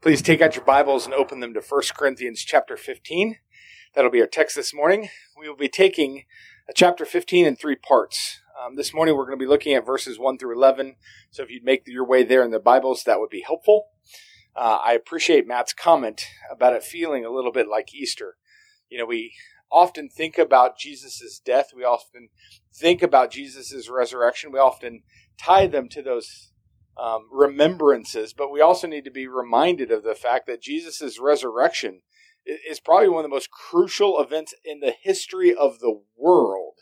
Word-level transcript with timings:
Please 0.00 0.22
take 0.22 0.40
out 0.40 0.56
your 0.56 0.64
Bibles 0.64 1.04
and 1.04 1.14
open 1.14 1.40
them 1.40 1.54
to 1.54 1.60
1 1.60 1.82
Corinthians 1.96 2.40
chapter 2.40 2.76
15. 2.76 3.36
That'll 3.94 4.10
be 4.10 4.20
our 4.20 4.26
text 4.26 4.56
this 4.56 4.74
morning. 4.74 5.08
We 5.38 5.48
will 5.48 5.56
be 5.56 5.68
taking 5.68 6.24
a 6.68 6.72
chapter 6.72 7.04
15 7.04 7.46
in 7.46 7.56
three 7.56 7.76
parts. 7.76 8.40
Um, 8.58 8.76
this 8.76 8.94
morning 8.94 9.16
we're 9.16 9.26
going 9.26 9.38
to 9.38 9.44
be 9.44 9.48
looking 9.48 9.74
at 9.74 9.84
verses 9.84 10.18
1 10.18 10.38
through 10.38 10.56
11. 10.56 10.96
So 11.30 11.42
if 11.42 11.50
you'd 11.50 11.64
make 11.64 11.82
your 11.86 12.06
way 12.06 12.22
there 12.22 12.42
in 12.42 12.50
the 12.50 12.60
Bibles, 12.60 13.04
that 13.04 13.20
would 13.20 13.30
be 13.30 13.42
helpful. 13.42 13.88
Uh, 14.56 14.78
I 14.84 14.94
appreciate 14.94 15.46
Matt's 15.46 15.72
comment 15.72 16.26
about 16.50 16.74
it 16.74 16.82
feeling 16.82 17.24
a 17.24 17.30
little 17.30 17.52
bit 17.52 17.68
like 17.68 17.94
Easter. 17.94 18.36
You 18.88 18.98
know, 18.98 19.06
we 19.06 19.32
often 19.70 20.08
think 20.08 20.38
about 20.38 20.78
Jesus' 20.78 21.40
death. 21.44 21.70
We 21.74 21.84
often 21.84 22.28
think 22.72 23.02
about 23.02 23.32
Jesus' 23.32 23.88
resurrection. 23.90 24.52
We 24.52 24.60
often 24.60 25.02
tie 25.36 25.66
them 25.66 25.88
to 25.90 26.02
those 26.02 26.52
um, 26.96 27.28
remembrances, 27.30 28.32
but 28.32 28.50
we 28.50 28.60
also 28.60 28.86
need 28.86 29.04
to 29.04 29.10
be 29.10 29.26
reminded 29.26 29.90
of 29.90 30.02
the 30.02 30.14
fact 30.14 30.46
that 30.46 30.62
Jesus' 30.62 31.18
resurrection 31.18 32.02
is 32.44 32.80
probably 32.80 33.08
one 33.08 33.24
of 33.24 33.30
the 33.30 33.34
most 33.34 33.50
crucial 33.50 34.20
events 34.20 34.54
in 34.64 34.80
the 34.80 34.94
history 35.02 35.54
of 35.54 35.80
the 35.80 36.00
world. 36.16 36.74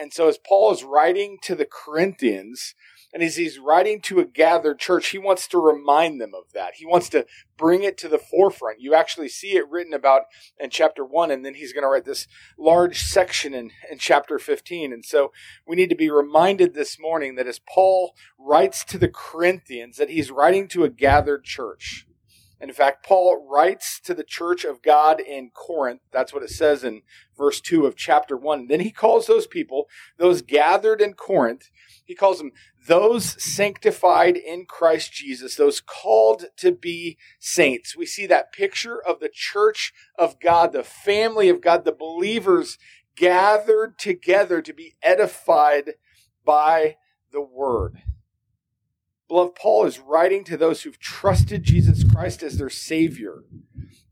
And 0.00 0.12
so, 0.12 0.28
as 0.28 0.38
Paul 0.38 0.72
is 0.72 0.84
writing 0.84 1.36
to 1.42 1.54
the 1.54 1.66
Corinthians, 1.70 2.74
and 3.12 3.22
as 3.22 3.36
he's 3.36 3.58
writing 3.58 4.00
to 4.02 4.20
a 4.20 4.24
gathered 4.24 4.78
church, 4.78 5.08
he 5.08 5.18
wants 5.18 5.46
to 5.48 5.58
remind 5.58 6.20
them 6.20 6.32
of 6.34 6.52
that. 6.52 6.74
He 6.74 6.86
wants 6.86 7.08
to 7.10 7.26
bring 7.56 7.82
it 7.82 7.96
to 7.98 8.08
the 8.08 8.18
forefront. 8.18 8.80
You 8.80 8.94
actually 8.94 9.28
see 9.28 9.56
it 9.56 9.68
written 9.68 9.94
about 9.94 10.22
in 10.58 10.70
chapter 10.70 11.04
one, 11.04 11.30
and 11.30 11.44
then 11.44 11.54
he's 11.54 11.72
going 11.72 11.82
to 11.82 11.88
write 11.88 12.04
this 12.04 12.26
large 12.58 13.00
section 13.02 13.54
in, 13.54 13.70
in 13.90 13.98
chapter 13.98 14.38
15. 14.38 14.92
And 14.92 15.04
so 15.04 15.32
we 15.66 15.76
need 15.76 15.90
to 15.90 15.96
be 15.96 16.10
reminded 16.10 16.74
this 16.74 16.98
morning 17.00 17.36
that 17.36 17.46
as 17.46 17.60
Paul 17.60 18.14
writes 18.38 18.84
to 18.84 18.98
the 18.98 19.08
Corinthians, 19.08 19.96
that 19.96 20.10
he's 20.10 20.30
writing 20.30 20.68
to 20.68 20.84
a 20.84 20.90
gathered 20.90 21.44
church. 21.44 22.06
In 22.60 22.72
fact, 22.72 23.04
Paul 23.04 23.46
writes 23.48 24.00
to 24.00 24.14
the 24.14 24.24
church 24.24 24.64
of 24.64 24.82
God 24.82 25.20
in 25.20 25.50
Corinth. 25.50 26.00
That's 26.10 26.32
what 26.32 26.42
it 26.42 26.50
says 26.50 26.84
in 26.84 27.02
verse 27.36 27.60
2 27.60 27.84
of 27.84 27.96
chapter 27.96 28.36
1. 28.36 28.68
then 28.68 28.80
he 28.80 28.90
calls 28.90 29.26
those 29.26 29.46
people, 29.46 29.88
those 30.16 30.40
gathered 30.40 31.02
in 31.02 31.12
Corinth, 31.12 31.70
he 32.04 32.14
calls 32.14 32.38
them 32.38 32.52
those 32.86 33.42
sanctified 33.42 34.36
in 34.36 34.64
Christ 34.64 35.12
Jesus, 35.12 35.56
those 35.56 35.80
called 35.80 36.46
to 36.56 36.72
be 36.72 37.18
saints. 37.38 37.96
We 37.96 38.06
see 38.06 38.26
that 38.26 38.52
picture 38.52 39.02
of 39.02 39.20
the 39.20 39.30
church 39.32 39.92
of 40.18 40.40
God, 40.40 40.72
the 40.72 40.84
family 40.84 41.48
of 41.48 41.60
God, 41.60 41.84
the 41.84 41.92
believers 41.92 42.78
gathered 43.16 43.98
together 43.98 44.62
to 44.62 44.72
be 44.72 44.94
edified 45.02 45.94
by 46.44 46.96
the 47.32 47.42
word. 47.42 48.02
Beloved, 49.28 49.56
Paul 49.56 49.86
is 49.86 49.98
writing 49.98 50.44
to 50.44 50.56
those 50.56 50.82
who've 50.82 50.98
trusted 50.98 51.64
Jesus 51.64 52.04
Christ 52.04 52.42
as 52.42 52.58
their 52.58 52.70
Savior, 52.70 53.42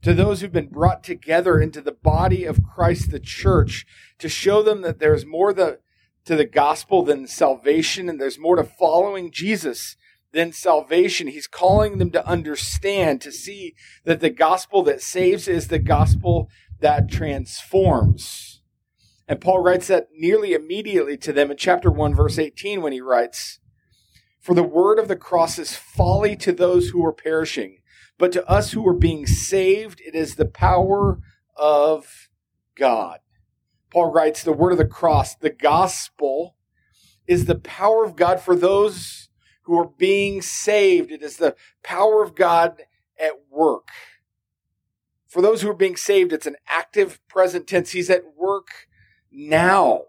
to 0.01 0.13
those 0.13 0.41
who've 0.41 0.51
been 0.51 0.67
brought 0.67 1.03
together 1.03 1.59
into 1.59 1.79
the 1.79 1.93
body 1.93 2.43
of 2.43 2.63
Christ, 2.63 3.11
the 3.11 3.19
church, 3.19 3.85
to 4.19 4.27
show 4.27 4.61
them 4.61 4.81
that 4.81 4.99
there's 4.99 5.25
more 5.25 5.53
the, 5.53 5.79
to 6.25 6.35
the 6.35 6.45
gospel 6.45 7.03
than 7.03 7.27
salvation, 7.27 8.09
and 8.09 8.19
there's 8.19 8.37
more 8.37 8.57
to 8.57 8.63
following 8.63 9.31
Jesus 9.31 9.95
than 10.33 10.51
salvation. 10.51 11.27
He's 11.27 11.47
calling 11.47 11.97
them 11.97 12.11
to 12.11 12.27
understand, 12.27 13.21
to 13.21 13.31
see 13.31 13.73
that 14.03 14.19
the 14.19 14.29
gospel 14.29 14.83
that 14.83 15.01
saves 15.01 15.47
is 15.47 15.69
the 15.69 15.79
gospel 15.79 16.49
that 16.81 17.09
transforms. 17.09 18.61
And 19.29 19.39
Paul 19.39 19.59
writes 19.59 19.87
that 19.87 20.09
nearly 20.13 20.53
immediately 20.53 21.17
to 21.17 21.31
them 21.31 21.51
in 21.51 21.57
chapter 21.57 21.89
1, 21.89 22.13
verse 22.13 22.37
18, 22.37 22.81
when 22.81 22.91
he 22.91 23.01
writes, 23.01 23.59
For 24.45 24.53
the 24.53 24.61
word 24.61 24.99
of 24.99 25.07
the 25.07 25.15
cross 25.15 25.57
is 25.57 25.75
folly 25.75 26.35
to 26.35 26.51
those 26.51 26.89
who 26.89 27.03
are 27.03 27.11
perishing, 27.11 27.79
but 28.19 28.31
to 28.33 28.47
us 28.47 28.73
who 28.73 28.87
are 28.87 28.93
being 28.93 29.25
saved, 29.25 29.99
it 30.05 30.13
is 30.13 30.35
the 30.35 30.45
power 30.45 31.19
of 31.55 32.29
God. 32.75 33.21
Paul 33.89 34.11
writes, 34.11 34.43
the 34.43 34.53
word 34.53 34.71
of 34.71 34.77
the 34.77 34.85
cross, 34.85 35.33
the 35.33 35.49
gospel, 35.49 36.57
is 37.25 37.45
the 37.45 37.57
power 37.57 38.05
of 38.05 38.15
God 38.15 38.39
for 38.39 38.55
those 38.55 39.29
who 39.63 39.79
are 39.79 39.89
being 39.97 40.43
saved. 40.43 41.11
It 41.11 41.23
is 41.23 41.37
the 41.37 41.55
power 41.81 42.21
of 42.21 42.35
God 42.35 42.83
at 43.19 43.49
work. 43.49 43.87
For 45.27 45.41
those 45.41 45.63
who 45.63 45.71
are 45.71 45.73
being 45.73 45.97
saved, 45.97 46.31
it's 46.31 46.45
an 46.45 46.57
active 46.67 47.19
present 47.27 47.65
tense. 47.65 47.93
He's 47.93 48.11
at 48.11 48.35
work 48.37 48.67
now. 49.31 50.03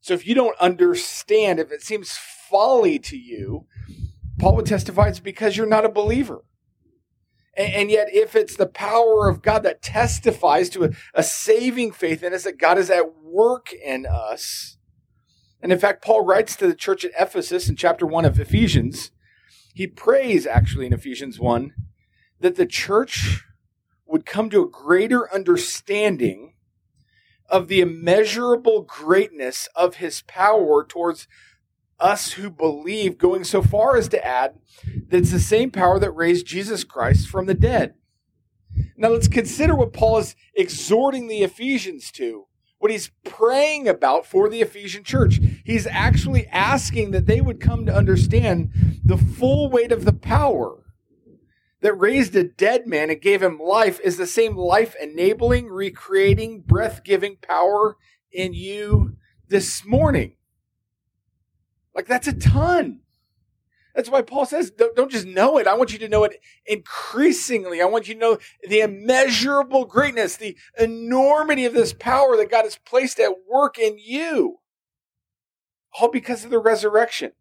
So 0.00 0.14
if 0.14 0.26
you 0.26 0.34
don't 0.34 0.58
understand, 0.58 1.60
if 1.60 1.70
it 1.70 1.82
seems 1.82 2.18
folly 2.52 2.98
to 3.00 3.16
you, 3.16 3.66
Paul 4.38 4.56
would 4.56 4.66
testify 4.66 5.08
it's 5.08 5.18
because 5.18 5.56
you're 5.56 5.66
not 5.66 5.84
a 5.84 5.88
believer. 5.88 6.44
And, 7.56 7.72
and, 7.74 7.90
yet, 7.90 8.08
if 8.12 8.36
it's 8.36 8.56
the 8.56 8.66
power 8.66 9.28
of 9.28 9.42
God 9.42 9.62
that 9.62 9.82
testifies 9.82 10.70
to 10.70 10.84
a, 10.84 10.90
a 11.14 11.22
saving 11.22 11.92
faith 11.92 12.22
in 12.22 12.32
us, 12.32 12.44
that 12.44 12.58
God 12.58 12.78
is 12.78 12.90
at 12.90 13.16
work 13.22 13.72
in 13.72 14.06
us. 14.06 14.78
And 15.60 15.72
in 15.72 15.78
fact, 15.78 16.04
Paul 16.04 16.24
writes 16.24 16.56
to 16.56 16.66
the 16.66 16.74
church 16.74 17.04
at 17.04 17.12
Ephesus 17.18 17.68
in 17.68 17.76
chapter 17.76 18.06
1 18.06 18.24
of 18.24 18.40
Ephesians. 18.40 19.10
He 19.74 19.86
prays, 19.86 20.46
actually, 20.46 20.86
in 20.86 20.92
Ephesians 20.92 21.38
1, 21.38 21.74
that 22.40 22.56
the 22.56 22.66
church 22.66 23.44
would 24.06 24.26
come 24.26 24.50
to 24.50 24.62
a 24.62 24.68
greater 24.68 25.32
understanding 25.32 26.54
of 27.48 27.68
the 27.68 27.80
immeasurable 27.80 28.82
greatness 28.82 29.68
of 29.76 29.96
his 29.96 30.22
power 30.22 30.84
towards 30.84 31.28
us 32.02 32.32
who 32.32 32.50
believe, 32.50 33.16
going 33.16 33.44
so 33.44 33.62
far 33.62 33.96
as 33.96 34.08
to 34.08 34.24
add 34.24 34.58
that 35.08 35.18
it's 35.18 35.32
the 35.32 35.40
same 35.40 35.70
power 35.70 35.98
that 35.98 36.10
raised 36.10 36.46
Jesus 36.46 36.84
Christ 36.84 37.28
from 37.28 37.46
the 37.46 37.54
dead. 37.54 37.94
Now 38.96 39.08
let's 39.08 39.28
consider 39.28 39.74
what 39.74 39.92
Paul 39.92 40.18
is 40.18 40.36
exhorting 40.54 41.28
the 41.28 41.42
Ephesians 41.42 42.10
to, 42.12 42.46
what 42.78 42.90
he's 42.90 43.10
praying 43.24 43.88
about 43.88 44.26
for 44.26 44.48
the 44.48 44.60
Ephesian 44.60 45.04
church. 45.04 45.38
He's 45.64 45.86
actually 45.86 46.46
asking 46.48 47.12
that 47.12 47.26
they 47.26 47.40
would 47.40 47.60
come 47.60 47.86
to 47.86 47.94
understand 47.94 48.70
the 49.04 49.18
full 49.18 49.70
weight 49.70 49.92
of 49.92 50.04
the 50.04 50.12
power 50.12 50.78
that 51.80 51.94
raised 51.94 52.34
a 52.36 52.44
dead 52.44 52.86
man 52.86 53.10
and 53.10 53.20
gave 53.20 53.42
him 53.42 53.58
life 53.58 54.00
is 54.04 54.16
the 54.16 54.26
same 54.26 54.56
life 54.56 54.94
enabling, 55.00 55.68
recreating, 55.68 56.60
breath 56.60 57.02
giving 57.04 57.36
power 57.36 57.96
in 58.32 58.54
you 58.54 59.16
this 59.48 59.84
morning. 59.84 60.36
Like 61.94 62.06
that's 62.06 62.28
a 62.28 62.32
ton. 62.32 63.00
That's 63.94 64.08
why 64.08 64.22
Paul 64.22 64.46
says, 64.46 64.70
don't, 64.70 64.96
don't, 64.96 65.10
just 65.10 65.26
know 65.26 65.58
it. 65.58 65.66
I 65.66 65.74
want 65.74 65.92
you 65.92 65.98
to 65.98 66.08
know 66.08 66.24
it 66.24 66.40
increasingly. 66.64 67.82
I 67.82 67.84
want 67.84 68.08
you 68.08 68.14
to 68.14 68.20
know 68.20 68.38
the 68.66 68.80
immeasurable 68.80 69.84
greatness, 69.84 70.36
the 70.36 70.56
enormity 70.78 71.66
of 71.66 71.74
this 71.74 71.92
power 71.92 72.36
that 72.38 72.50
God 72.50 72.64
has 72.64 72.78
placed 72.78 73.20
at 73.20 73.32
work 73.46 73.78
in 73.78 73.98
you. 73.98 74.60
All 76.00 76.08
because 76.08 76.42
of 76.42 76.50
the 76.50 76.58
resurrection. 76.58 77.32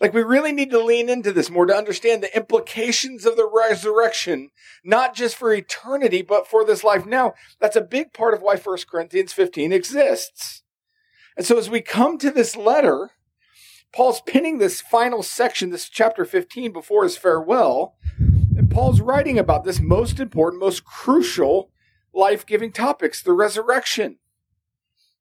Like 0.00 0.14
we 0.14 0.22
really 0.22 0.52
need 0.52 0.70
to 0.70 0.82
lean 0.82 1.10
into 1.10 1.32
this 1.32 1.50
more 1.50 1.66
to 1.66 1.76
understand 1.76 2.22
the 2.22 2.34
implications 2.34 3.26
of 3.26 3.36
the 3.36 3.50
resurrection, 3.52 4.50
not 4.84 5.14
just 5.14 5.36
for 5.36 5.52
eternity, 5.52 6.22
but 6.22 6.46
for 6.46 6.64
this 6.64 6.84
life 6.84 7.04
now. 7.04 7.34
That's 7.60 7.76
a 7.76 7.82
big 7.82 8.12
part 8.12 8.32
of 8.32 8.40
why 8.40 8.56
1 8.56 8.78
Corinthians 8.88 9.32
15 9.32 9.72
exists. 9.72 10.62
And 11.36 11.44
so 11.44 11.58
as 11.58 11.68
we 11.68 11.80
come 11.80 12.16
to 12.18 12.30
this 12.30 12.56
letter, 12.56 13.10
Paul's 13.94 14.20
pinning 14.20 14.58
this 14.58 14.80
final 14.80 15.22
section, 15.22 15.70
this 15.70 15.88
chapter 15.88 16.24
15, 16.24 16.72
before 16.72 17.04
his 17.04 17.16
farewell. 17.16 17.96
And 18.18 18.70
Paul's 18.70 19.00
writing 19.00 19.38
about 19.38 19.64
this 19.64 19.80
most 19.80 20.20
important, 20.20 20.60
most 20.60 20.84
crucial 20.84 21.70
life 22.12 22.44
giving 22.44 22.72
topics, 22.72 23.22
the 23.22 23.32
resurrection. 23.32 24.18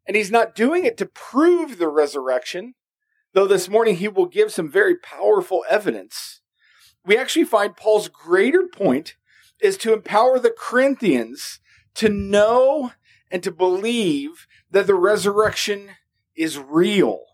And 0.06 0.16
he's 0.16 0.32
not 0.32 0.56
doing 0.56 0.86
it 0.86 0.98
to 0.98 1.06
prove 1.06 1.78
the 1.78 1.90
resurrection, 1.90 2.76
though 3.34 3.48
this 3.48 3.70
morning 3.70 3.98
he 3.98 4.08
will 4.08 4.26
give 4.26 4.52
some 4.52 4.70
very 4.70 4.96
powerful 4.96 5.64
evidence. 5.70 6.42
We 7.06 7.18
actually 7.18 7.46
find 7.46 7.76
Paul's 7.76 8.10
greater 8.10 8.68
point 8.68 9.16
is 9.62 9.78
to 9.78 9.94
empower 9.94 10.40
the 10.40 10.54
Corinthians 10.58 11.60
to 11.96 12.10
know 12.10 12.92
and 13.32 13.42
to 13.44 13.52
believe 13.52 14.46
that 14.72 14.88
the 14.88 14.96
resurrection 14.96 15.92
is 16.36 16.58
real 16.58 17.27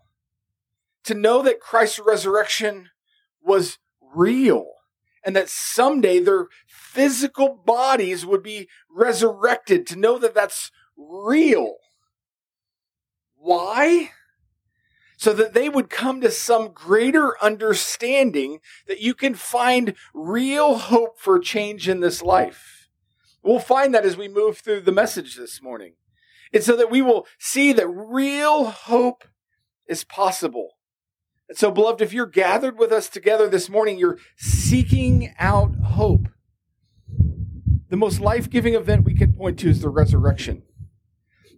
to 1.03 1.13
know 1.13 1.41
that 1.41 1.59
Christ's 1.59 1.99
resurrection 1.99 2.89
was 3.41 3.77
real 4.01 4.65
and 5.25 5.35
that 5.35 5.49
someday 5.49 6.19
their 6.19 6.47
physical 6.67 7.55
bodies 7.65 8.25
would 8.25 8.43
be 8.43 8.67
resurrected, 8.89 9.87
to 9.87 9.95
know 9.95 10.17
that 10.19 10.35
that's 10.35 10.71
real. 10.97 11.75
Why? 13.35 14.11
So 15.17 15.33
that 15.33 15.53
they 15.53 15.69
would 15.69 15.89
come 15.89 16.19
to 16.21 16.31
some 16.31 16.73
greater 16.73 17.41
understanding 17.41 18.59
that 18.87 18.99
you 18.99 19.13
can 19.13 19.33
find 19.33 19.95
real 20.13 20.75
hope 20.75 21.19
for 21.19 21.39
change 21.39 21.87
in 21.87 22.01
this 22.01 22.21
life. 22.21 22.89
We'll 23.41 23.59
find 23.59 23.93
that 23.93 24.05
as 24.05 24.17
we 24.17 24.27
move 24.27 24.57
through 24.57 24.81
the 24.81 24.91
message 24.91 25.35
this 25.35 25.61
morning. 25.61 25.95
It's 26.51 26.65
so 26.65 26.75
that 26.75 26.91
we 26.91 27.01
will 27.01 27.25
see 27.39 27.73
that 27.73 27.87
real 27.87 28.65
hope 28.65 29.23
is 29.87 30.03
possible 30.03 30.71
And 31.49 31.57
so, 31.57 31.71
beloved, 31.71 32.01
if 32.01 32.13
you're 32.13 32.25
gathered 32.25 32.77
with 32.79 32.91
us 32.91 33.09
together 33.09 33.47
this 33.47 33.69
morning, 33.69 33.99
you're 33.99 34.19
seeking 34.37 35.33
out 35.37 35.75
hope. 35.75 36.27
The 37.89 37.97
most 37.97 38.19
life 38.19 38.49
giving 38.49 38.73
event 38.73 39.05
we 39.05 39.13
can 39.13 39.33
point 39.33 39.59
to 39.59 39.69
is 39.69 39.81
the 39.81 39.89
resurrection. 39.89 40.63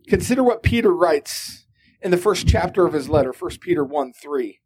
Consider 0.07 0.43
what 0.43 0.63
Peter 0.63 0.93
writes 0.93 1.65
in 2.01 2.11
the 2.11 2.17
first 2.17 2.47
chapter 2.47 2.85
of 2.85 2.93
his 2.93 3.09
letter, 3.09 3.33
1 3.37 3.51
Peter 3.61 3.83
1 3.83 4.13
3. 4.13 4.59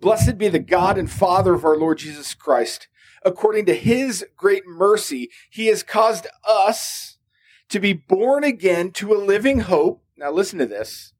Blessed 0.00 0.38
be 0.38 0.48
the 0.48 0.58
God 0.58 0.98
and 0.98 1.10
Father 1.10 1.54
of 1.54 1.64
our 1.64 1.76
Lord 1.76 1.98
Jesus 1.98 2.34
Christ. 2.34 2.88
According 3.24 3.66
to 3.66 3.74
his 3.74 4.24
great 4.36 4.66
mercy, 4.66 5.30
he 5.50 5.66
has 5.66 5.82
caused 5.82 6.26
us 6.46 7.18
to 7.68 7.78
be 7.78 7.92
born 7.92 8.44
again 8.44 8.90
to 8.92 9.12
a 9.12 9.18
living 9.18 9.60
hope. 9.60 10.02
Now, 10.16 10.30
listen 10.30 10.58
to 10.58 10.66
this 10.66 11.12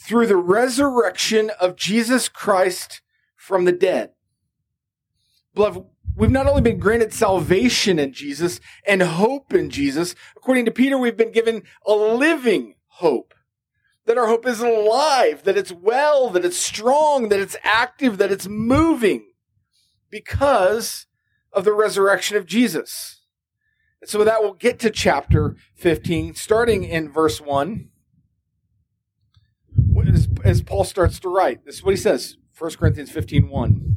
through 0.00 0.26
the 0.26 0.36
resurrection 0.36 1.50
of 1.60 1.76
Jesus 1.76 2.28
Christ 2.28 3.02
from 3.36 3.66
the 3.66 3.72
dead. 3.72 4.12
Beloved, 5.54 5.84
we've 6.16 6.30
not 6.30 6.46
only 6.46 6.62
been 6.62 6.78
granted 6.78 7.12
salvation 7.12 7.98
in 7.98 8.12
Jesus 8.12 8.60
and 8.86 9.02
hope 9.02 9.52
in 9.52 9.68
Jesus, 9.68 10.14
according 10.36 10.64
to 10.64 10.70
Peter, 10.70 10.96
we've 10.96 11.16
been 11.16 11.32
given 11.32 11.64
a 11.86 11.92
living 11.92 12.76
hope. 12.86 13.34
That 14.06 14.16
our 14.16 14.26
hope 14.26 14.46
is 14.46 14.60
alive, 14.60 15.44
that 15.44 15.58
it's 15.58 15.70
well, 15.70 16.30
that 16.30 16.44
it's 16.44 16.56
strong, 16.56 17.28
that 17.28 17.38
it's 17.38 17.56
active, 17.62 18.16
that 18.18 18.32
it's 18.32 18.48
moving 18.48 19.26
because 20.08 21.06
of 21.52 21.64
the 21.64 21.74
resurrection 21.74 22.36
of 22.38 22.46
Jesus. 22.46 23.20
And 24.00 24.08
so 24.08 24.20
with 24.20 24.26
that, 24.26 24.40
we'll 24.40 24.54
get 24.54 24.78
to 24.80 24.90
chapter 24.90 25.56
15, 25.74 26.34
starting 26.34 26.84
in 26.84 27.12
verse 27.12 27.40
1 27.40 27.89
as, 30.44 30.62
Paul 30.62 30.84
starts 30.84 31.18
to 31.20 31.28
write. 31.28 31.64
This 31.64 31.76
is 31.76 31.82
what 31.82 31.92
he 31.92 32.00
says 32.00 32.36
1 32.58 32.72
Corinthians 32.72 33.10
15 33.10 33.48
1. 33.48 33.96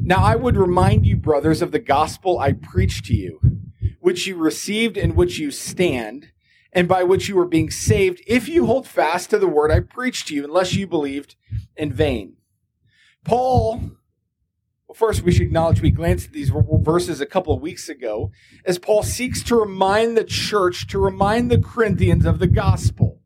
Now 0.00 0.22
I 0.22 0.36
would 0.36 0.56
remind 0.56 1.06
you, 1.06 1.16
brothers, 1.16 1.62
of 1.62 1.72
the 1.72 1.78
gospel 1.78 2.38
I 2.38 2.52
preached 2.52 3.06
to 3.06 3.14
you, 3.14 3.40
which 4.00 4.26
you 4.26 4.36
received 4.36 4.98
and 4.98 5.16
which 5.16 5.38
you 5.38 5.50
stand, 5.50 6.28
and 6.74 6.86
by 6.86 7.04
which 7.04 7.28
you 7.28 7.38
are 7.38 7.46
being 7.46 7.70
saved, 7.70 8.20
if 8.26 8.48
you 8.48 8.66
hold 8.66 8.86
fast 8.86 9.30
to 9.30 9.38
the 9.38 9.48
word 9.48 9.70
I 9.70 9.80
preached 9.80 10.28
to 10.28 10.34
you, 10.34 10.44
unless 10.44 10.74
you 10.74 10.86
believed 10.86 11.36
in 11.76 11.90
vain. 11.92 12.36
Paul, 13.24 13.80
well, 14.86 14.94
first 14.94 15.22
we 15.22 15.32
should 15.32 15.42
acknowledge 15.42 15.80
we 15.80 15.90
glanced 15.90 16.26
at 16.26 16.32
these 16.32 16.52
verses 16.52 17.22
a 17.22 17.26
couple 17.26 17.54
of 17.54 17.62
weeks 17.62 17.88
ago, 17.88 18.30
as 18.66 18.78
Paul 18.78 19.02
seeks 19.02 19.42
to 19.44 19.56
remind 19.56 20.18
the 20.18 20.24
church, 20.24 20.86
to 20.88 20.98
remind 20.98 21.50
the 21.50 21.58
Corinthians 21.58 22.26
of 22.26 22.40
the 22.40 22.46
gospel. 22.46 23.20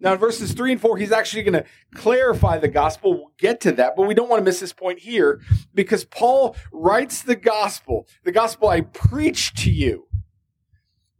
Now, 0.00 0.14
in 0.14 0.18
verses 0.18 0.52
three 0.52 0.72
and 0.72 0.80
four, 0.80 0.96
he's 0.96 1.12
actually 1.12 1.42
going 1.42 1.62
to 1.62 1.64
clarify 1.94 2.58
the 2.58 2.68
gospel. 2.68 3.12
We'll 3.12 3.32
get 3.36 3.60
to 3.62 3.72
that, 3.72 3.96
but 3.96 4.06
we 4.06 4.14
don't 4.14 4.30
want 4.30 4.40
to 4.40 4.44
miss 4.44 4.60
this 4.60 4.72
point 4.72 5.00
here 5.00 5.40
because 5.74 6.04
Paul 6.04 6.56
writes 6.72 7.22
the 7.22 7.36
gospel, 7.36 8.06
the 8.24 8.32
gospel 8.32 8.68
I 8.68 8.80
preach 8.80 9.52
to 9.62 9.70
you. 9.70 10.06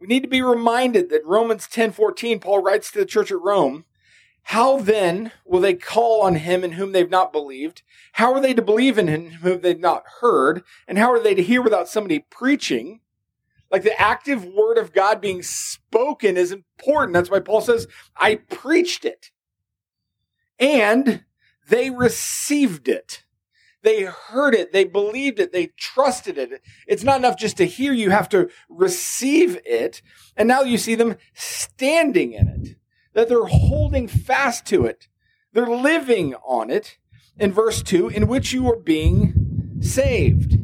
We 0.01 0.07
need 0.07 0.23
to 0.23 0.29
be 0.29 0.41
reminded 0.41 1.11
that 1.11 1.27
Romans 1.27 1.69
10 1.69 1.93
14, 1.93 2.41
Paul 2.41 2.63
writes 2.63 2.91
to 2.91 2.99
the 2.99 3.05
church 3.05 3.31
at 3.31 3.41
Rome, 3.41 3.85
How 4.45 4.79
then 4.79 5.33
will 5.45 5.61
they 5.61 5.75
call 5.75 6.23
on 6.23 6.37
him 6.37 6.65
in 6.65 6.73
whom 6.73 6.93
they've 6.93 7.11
not 7.11 7.33
believed? 7.33 7.83
How 8.15 8.33
are 8.33 8.41
they 8.41 8.55
to 8.55 8.63
believe 8.63 8.97
in 8.97 9.09
him 9.09 9.31
whom 9.31 9.61
they've 9.61 9.79
not 9.79 10.05
heard? 10.23 10.63
And 10.89 10.97
how 10.97 11.13
are 11.13 11.23
they 11.23 11.35
to 11.35 11.43
hear 11.43 11.61
without 11.61 11.87
somebody 11.87 12.21
preaching? 12.31 13.01
Like 13.71 13.83
the 13.83 14.01
active 14.01 14.45
word 14.45 14.79
of 14.79 14.93
God 14.93 15.21
being 15.21 15.43
spoken 15.43 16.37
is 16.37 16.53
important. 16.53 17.15
That's 17.15 17.31
why 17.31 17.41
Paul 17.41 17.61
says, 17.61 17.87
I 18.17 18.37
preached 18.37 19.05
it. 19.05 19.31
And 20.59 21.25
they 21.69 21.91
received 21.91 22.89
it. 22.89 23.25
They 23.83 24.03
heard 24.03 24.55
it. 24.55 24.73
They 24.73 24.85
believed 24.85 25.41
it. 25.41 25.53
They 25.53 25.69
trusted 25.79 26.37
it. 26.37 26.61
It's 26.87 27.05
not 27.05 27.19
enough 27.19 27.39
just 27.39 27.57
to 27.59 27.67
hear. 27.67 27.93
You 27.93 28.11
have 28.11 28.29
to 28.31 28.51
receive 28.69 29.59
it. 29.65 30.03
And 30.37 30.49
now 30.49 30.63
you 30.63 30.77
see 30.77 30.95
them 30.95 31.17
standing 31.33 32.33
in 32.33 32.49
it, 32.49 32.77
that 33.15 33.29
they're 33.29 33.45
holding 33.45 34.07
fast 34.07 34.67
to 34.67 34.85
it. 34.85 35.09
They're 35.53 35.67
living 35.67 36.35
on 36.45 36.71
it. 36.71 36.99
In 37.39 37.53
verse 37.53 37.83
two, 37.83 38.09
in 38.09 38.27
which 38.27 38.53
you 38.53 38.71
are 38.71 38.77
being 38.77 39.79
saved. 39.81 40.60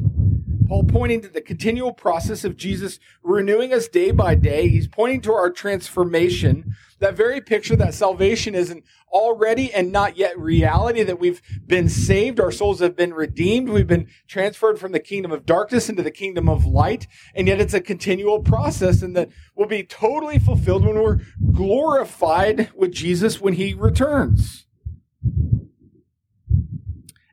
Paul 0.67 0.83
pointing 0.83 1.21
to 1.21 1.29
the 1.29 1.41
continual 1.41 1.93
process 1.93 2.43
of 2.43 2.57
Jesus 2.57 2.99
renewing 3.23 3.73
us 3.73 3.87
day 3.87 4.11
by 4.11 4.35
day. 4.35 4.67
He's 4.67 4.87
pointing 4.87 5.21
to 5.21 5.33
our 5.33 5.49
transformation. 5.49 6.75
That 6.99 7.15
very 7.15 7.39
picture 7.39 7.75
that 7.77 7.93
salvation 7.93 8.53
is 8.53 8.69
an 8.69 8.83
already 9.09 9.73
and 9.73 9.91
not 9.91 10.17
yet 10.17 10.37
reality, 10.37 11.03
that 11.03 11.19
we've 11.19 11.41
been 11.65 11.87
saved, 11.87 12.39
our 12.39 12.51
souls 12.51 12.81
have 12.81 12.95
been 12.97 13.13
redeemed, 13.13 13.69
we've 13.69 13.87
been 13.87 14.09
transferred 14.27 14.77
from 14.77 14.91
the 14.91 14.99
kingdom 14.99 15.31
of 15.31 15.45
darkness 15.45 15.87
into 15.87 16.03
the 16.03 16.11
kingdom 16.11 16.49
of 16.49 16.65
light, 16.65 17.07
and 17.33 17.47
yet 17.47 17.61
it's 17.61 17.73
a 17.73 17.79
continual 17.79 18.41
process 18.41 19.01
and 19.01 19.15
that 19.15 19.29
will 19.55 19.67
be 19.67 19.83
totally 19.83 20.37
fulfilled 20.37 20.85
when 20.85 21.01
we're 21.01 21.21
glorified 21.53 22.71
with 22.75 22.91
Jesus 22.91 23.39
when 23.39 23.53
he 23.53 23.73
returns. 23.73 24.65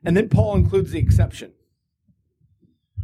And 0.05 0.15
then 0.15 0.29
Paul 0.29 0.55
includes 0.55 0.91
the 0.91 0.99
exception 0.99 1.54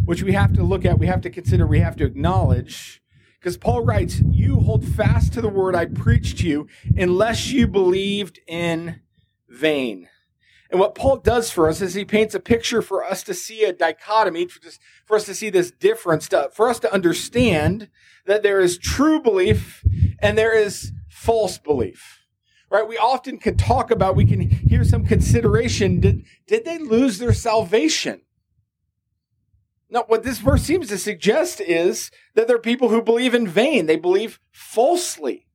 which 0.06 0.24
we 0.24 0.34
have 0.34 0.54
to 0.54 0.64
look 0.64 0.86
at, 0.86 1.00
we 1.00 1.08
have 1.08 1.22
to 1.22 1.30
consider, 1.30 1.66
we 1.68 1.80
have 1.80 1.96
to 1.98 2.06
acknowledge. 2.06 3.02
Because 3.40 3.58
Paul 3.58 3.84
writes, 3.84 4.22
You 4.30 4.58
hold 4.58 4.86
fast 4.86 5.34
to 5.34 5.42
the 5.42 5.50
word 5.50 5.76
I 5.76 5.86
preached 5.86 6.40
to 6.40 6.48
you, 6.48 6.68
unless 6.96 7.52
you 7.52 7.68
believed 7.68 8.40
in 8.48 9.02
vain. 9.50 10.08
And 10.70 10.80
what 10.80 10.96
Paul 10.96 11.18
does 11.18 11.52
for 11.52 11.68
us 11.68 11.82
is 11.82 11.94
he 11.94 12.06
paints 12.06 12.34
a 12.34 12.40
picture 12.40 12.82
for 12.82 13.04
us 13.04 13.24
to 13.24 13.34
see 13.34 13.66
a 13.66 13.74
dichotomy, 13.74 14.48
for, 15.06 15.18
us 15.18 15.26
to 15.26 15.36
see 15.36 15.50
this 15.50 15.70
difference, 15.70 16.30
for 16.54 16.70
us 16.70 16.80
to 16.80 16.94
understand 16.94 17.90
that 18.26 18.42
there 18.42 18.62
is 18.62 18.78
true 18.78 19.22
belief 19.22 19.84
and 20.20 20.38
there 20.38 20.58
is 20.58 20.94
false 21.10 21.58
belief. 21.58 22.20
Right? 22.70 22.88
We 22.88 22.98
often 22.98 23.38
can 23.38 23.58
talk 23.58 23.92
about, 23.92 24.16
we 24.16 24.26
can 24.26 24.50
hear 24.50 24.86
some 24.86 25.06
consideration. 25.06 26.00
Did, 26.00 26.24
did 26.48 26.64
they 26.64 26.78
lose 26.78 27.18
their 27.18 27.34
salvation? 27.34 28.22
Now, 29.92 30.06
what 30.08 30.24
this 30.24 30.40
verse 30.40 30.64
seems 30.64 30.88
to 30.88 30.98
suggest 30.98 31.60
is 31.60 32.12
that 32.34 32.48
there 32.48 32.56
are 32.56 32.62
people 32.62 32.88
who 32.88 33.02
believe 33.02 33.36
in 33.36 33.46
vain. 33.46 33.88
They 33.88 33.98
believe 33.98 34.40
falsely. 34.50 35.48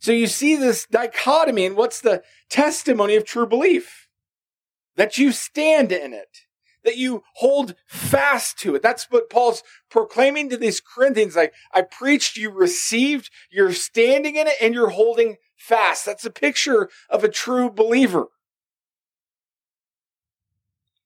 So 0.00 0.12
you 0.12 0.26
see 0.26 0.54
this 0.54 0.86
dichotomy, 0.86 1.64
and 1.64 1.74
what's 1.74 2.00
the 2.00 2.22
testimony 2.50 3.16
of 3.16 3.24
true 3.24 3.46
belief? 3.46 4.06
That 4.96 5.16
you 5.16 5.32
stand 5.32 5.92
in 5.92 6.12
it, 6.12 6.40
that 6.84 6.98
you 6.98 7.22
hold 7.36 7.74
fast 7.86 8.58
to 8.58 8.74
it. 8.74 8.82
That's 8.82 9.10
what 9.10 9.30
Paul's 9.30 9.62
proclaiming 9.90 10.50
to 10.50 10.58
these 10.58 10.82
Corinthians. 10.82 11.34
Like, 11.34 11.54
I 11.72 11.82
preached, 11.82 12.36
you 12.36 12.50
received, 12.50 13.30
you're 13.50 13.72
standing 13.72 14.36
in 14.36 14.46
it, 14.46 14.56
and 14.60 14.74
you're 14.74 14.90
holding 14.90 15.36
fast. 15.56 16.04
That's 16.04 16.26
a 16.26 16.30
picture 16.30 16.90
of 17.08 17.24
a 17.24 17.30
true 17.30 17.70
believer 17.70 18.26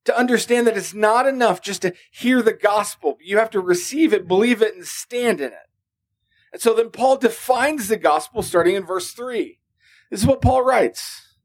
to 0.05 0.17
understand 0.17 0.67
that 0.67 0.77
it's 0.77 0.95
not 0.95 1.27
enough 1.27 1.61
just 1.61 1.83
to 1.83 1.95
hear 2.11 2.43
the 2.43 2.53
gospel. 2.53 3.19
You 3.23 3.39
have 3.39 3.51
to 3.51 3.61
receive 3.61 4.13
it, 4.13 4.29
believe 4.29 4.63
it, 4.63 4.75
and 4.75 4.87
stand 4.87 5.41
in 5.41 5.49
it. 5.53 5.69
And 6.53 6.61
so 6.61 6.75
then 6.75 6.91
Paul 6.91 7.17
defines 7.17 7.89
the 7.89 7.97
gospel 7.97 8.43
starting 8.43 8.75
in 8.75 8.85
verse 8.85 9.13
3. 9.13 9.59
This 10.11 10.21
is 10.21 10.27
what 10.27 10.43
Paul 10.43 10.63
writes 10.63 11.37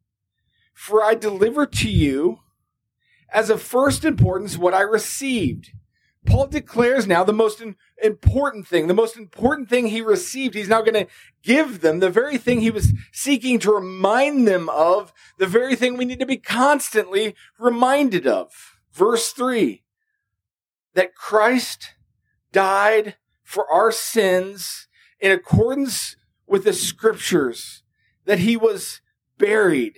For 0.74 1.04
I 1.04 1.16
delivered 1.16 1.72
to 1.74 1.90
you 1.90 2.40
as 3.32 3.50
of 3.50 3.62
first 3.62 4.04
importance 4.04 4.58
what 4.58 4.74
I 4.74 4.82
received 4.82 5.72
Paul 6.28 6.48
declares 6.48 7.08
now 7.08 7.24
the 7.24 7.34
most 7.34 7.64
important 8.04 8.68
thing, 8.68 8.88
the 8.88 8.94
most 8.94 9.18
important 9.18 9.70
thing 9.70 9.88
he 9.88 10.02
received. 10.02 10.54
He's 10.54 10.68
now 10.68 10.82
going 10.82 11.06
to 11.06 11.08
give 11.42 11.82
them 11.82 12.00
the 12.00 12.10
very 12.10 12.38
thing 12.38 12.60
he 12.60 12.70
was 12.70 12.92
seeking 13.12 13.58
to 13.60 13.72
remind 13.72 14.48
them 14.48 14.70
of, 14.70 15.14
the 15.40 15.48
very 15.48 15.76
thing 15.76 15.96
we 15.96 16.06
need 16.06 16.20
to 16.20 16.26
be 16.26 16.38
constantly 16.38 17.34
reminded 17.58 18.28
of. 18.28 18.78
Verse 18.92 19.32
three, 19.32 19.84
that 20.94 21.16
Christ 21.16 21.94
died 22.52 23.16
for 23.44 23.72
our 23.72 23.92
sins 23.92 24.88
in 25.20 25.32
accordance 25.32 26.18
with 26.46 26.66
the 26.66 26.74
scriptures, 26.74 27.84
that 28.26 28.40
he 28.40 28.58
was 28.58 29.02
buried, 29.38 29.96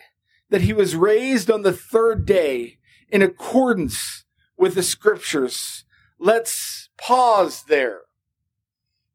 that 0.49 0.61
he 0.61 0.73
was 0.73 0.95
raised 0.95 1.49
on 1.49 1.63
the 1.63 1.73
third 1.73 2.25
day 2.25 2.77
in 3.09 3.21
accordance 3.21 4.25
with 4.57 4.75
the 4.75 4.83
scriptures 4.83 5.85
let's 6.19 6.89
pause 6.97 7.63
there. 7.63 8.01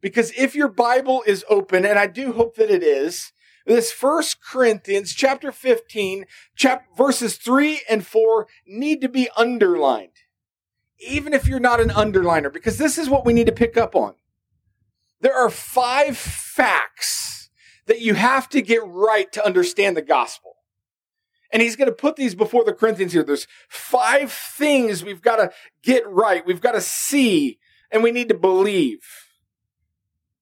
Because 0.00 0.32
if 0.36 0.54
your 0.54 0.68
Bible 0.68 1.22
is 1.26 1.44
open, 1.48 1.84
and 1.84 1.98
I 1.98 2.06
do 2.06 2.32
hope 2.32 2.56
that 2.56 2.70
it 2.70 2.82
is, 2.82 3.32
this 3.66 3.90
first 3.90 4.42
Corinthians 4.42 5.14
chapter 5.14 5.50
15, 5.50 6.26
chap- 6.54 6.84
verses 6.96 7.36
3 7.36 7.80
and 7.88 8.06
4 8.06 8.46
need 8.66 9.00
to 9.00 9.08
be 9.08 9.28
underlined. 9.36 10.10
Even 10.98 11.32
if 11.32 11.46
you're 11.46 11.60
not 11.60 11.80
an 11.80 11.88
underliner, 11.88 12.52
because 12.52 12.76
this 12.78 12.98
is 12.98 13.08
what 13.08 13.24
we 13.24 13.32
need 13.32 13.46
to 13.46 13.52
pick 13.52 13.76
up 13.76 13.96
on. 13.96 14.14
There 15.20 15.34
are 15.34 15.50
five 15.50 16.16
facts 16.16 17.48
that 17.86 18.00
you 18.00 18.14
have 18.14 18.48
to 18.50 18.60
get 18.60 18.82
right 18.84 19.30
to 19.32 19.44
understand 19.44 19.96
the 19.96 20.02
gospel. 20.02 20.53
And 21.54 21.62
he's 21.62 21.76
going 21.76 21.88
to 21.88 21.94
put 21.94 22.16
these 22.16 22.34
before 22.34 22.64
the 22.64 22.72
Corinthians 22.72 23.12
here. 23.12 23.22
There's 23.22 23.46
five 23.68 24.32
things 24.32 25.04
we've 25.04 25.22
got 25.22 25.36
to 25.36 25.52
get 25.84 26.06
right. 26.06 26.44
We've 26.44 26.60
got 26.60 26.72
to 26.72 26.80
see 26.80 27.60
and 27.92 28.02
we 28.02 28.10
need 28.10 28.28
to 28.28 28.34
believe. 28.34 29.06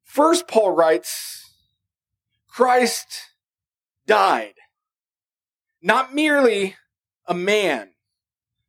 First, 0.05 0.49
Paul 0.49 0.71
writes, 0.71 1.51
Christ 2.49 3.35
died. 4.07 4.55
Not 5.83 6.15
merely 6.15 6.77
a 7.27 7.35
man, 7.35 7.91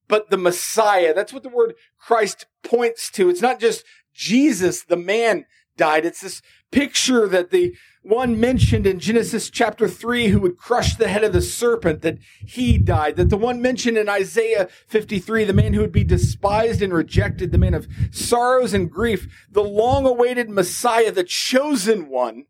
but 0.10 0.30
the 0.30 0.38
Messiah. 0.38 1.14
That's 1.14 1.32
what 1.32 1.44
the 1.44 1.50
word 1.50 1.76
Christ 1.98 2.46
points 2.62 3.10
to. 3.12 3.30
It's 3.30 3.42
not 3.42 3.62
just 3.62 3.86
Jesus, 4.14 4.84
the 4.84 4.98
man, 4.98 5.46
died. 5.77 6.06
It's 6.06 6.22
this 6.22 6.42
picture 6.72 7.27
that 7.27 7.51
the 7.51 7.75
one 8.01 8.38
mentioned 8.38 8.86
in 8.86 9.00
Genesis 9.00 9.50
chapter 9.50 9.88
3 9.88 10.27
who 10.27 10.39
would 10.42 10.58
crush 10.58 10.96
the 10.96 11.08
head 11.08 11.24
of 11.24 11.32
the 11.32 11.42
serpent, 11.42 12.01
that 12.01 12.18
he 12.46 12.77
died. 12.77 13.15
That 13.15 13.30
the 13.30 13.38
one 13.38 13.62
mentioned 13.62 13.98
in 13.98 14.10
Isaiah 14.10 14.68
53, 14.88 15.46
the 15.46 15.53
man 15.53 15.74
who 15.74 15.80
would 15.82 15.94
be 15.94 16.03
despised 16.03 16.82
and 16.82 16.94
rejected, 16.94 17.51
the 17.51 17.58
man 17.58 17.74
of 17.74 17.88
sorrows 18.12 18.74
and 18.74 18.92
grief, 18.92 19.48
the 19.50 19.63
long 19.63 20.06
awaited 20.06 20.50
Messiah, 20.50 21.12
the 21.12 21.24
chosen 21.24 22.10
one, 22.10 22.46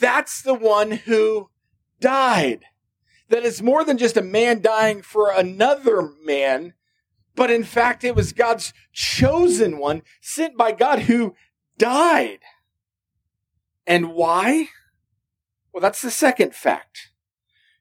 that's 0.00 0.40
the 0.40 0.54
one 0.54 0.92
who 0.92 1.50
died. 2.00 2.64
That 3.28 3.44
it's 3.44 3.60
more 3.60 3.84
than 3.84 3.98
just 3.98 4.16
a 4.16 4.22
man 4.22 4.62
dying 4.62 5.02
for 5.02 5.30
another 5.30 6.10
man, 6.24 6.72
but 7.34 7.50
in 7.50 7.64
fact, 7.64 8.02
it 8.02 8.14
was 8.14 8.32
God's 8.32 8.72
chosen 8.92 9.78
one 9.78 10.02
sent 10.22 10.56
by 10.56 10.72
God 10.72 11.00
who 11.00 11.34
died. 11.76 12.38
And 13.86 14.12
why? 14.12 14.68
Well, 15.72 15.80
that's 15.80 16.02
the 16.02 16.10
second 16.10 16.54
fact. 16.54 17.10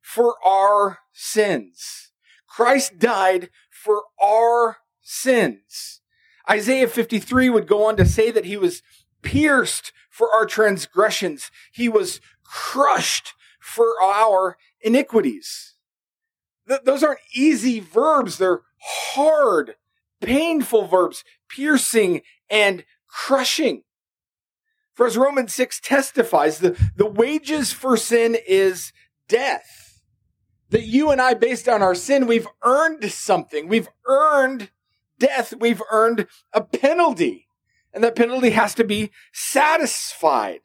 For 0.01 0.35
our 0.45 0.99
sins. 1.13 2.11
Christ 2.47 2.99
died 2.99 3.49
for 3.69 4.03
our 4.21 4.77
sins. 5.01 6.01
Isaiah 6.49 6.87
53 6.87 7.49
would 7.49 7.67
go 7.67 7.85
on 7.85 7.95
to 7.97 8.05
say 8.05 8.31
that 8.31 8.45
he 8.45 8.55
was 8.55 8.81
pierced 9.21 9.91
for 10.09 10.31
our 10.31 10.45
transgressions. 10.45 11.51
He 11.73 11.89
was 11.89 12.21
crushed 12.43 13.33
for 13.59 14.01
our 14.01 14.57
iniquities. 14.81 15.75
Th- 16.67 16.81
those 16.83 17.03
aren't 17.03 17.19
easy 17.33 17.79
verbs. 17.79 18.37
They're 18.37 18.61
hard, 18.79 19.75
painful 20.21 20.87
verbs, 20.87 21.23
piercing 21.49 22.21
and 22.49 22.85
crushing. 23.07 23.83
For 24.95 25.05
as 25.05 25.17
Romans 25.17 25.53
6 25.53 25.81
testifies, 25.81 26.59
the, 26.59 26.79
the 26.95 27.05
wages 27.05 27.73
for 27.73 27.97
sin 27.97 28.37
is 28.47 28.93
death. 29.27 30.01
That 30.69 30.85
you 30.85 31.11
and 31.11 31.21
I, 31.21 31.33
based 31.33 31.67
on 31.67 31.81
our 31.81 31.93
sin, 31.93 32.27
we've 32.27 32.47
earned 32.63 33.11
something. 33.11 33.67
We've 33.67 33.89
earned 34.07 34.71
death. 35.19 35.53
We've 35.59 35.81
earned 35.91 36.27
a 36.53 36.61
penalty. 36.61 37.47
And 37.93 38.03
that 38.03 38.15
penalty 38.15 38.51
has 38.51 38.73
to 38.75 38.83
be 38.83 39.11
satisfied. 39.33 40.61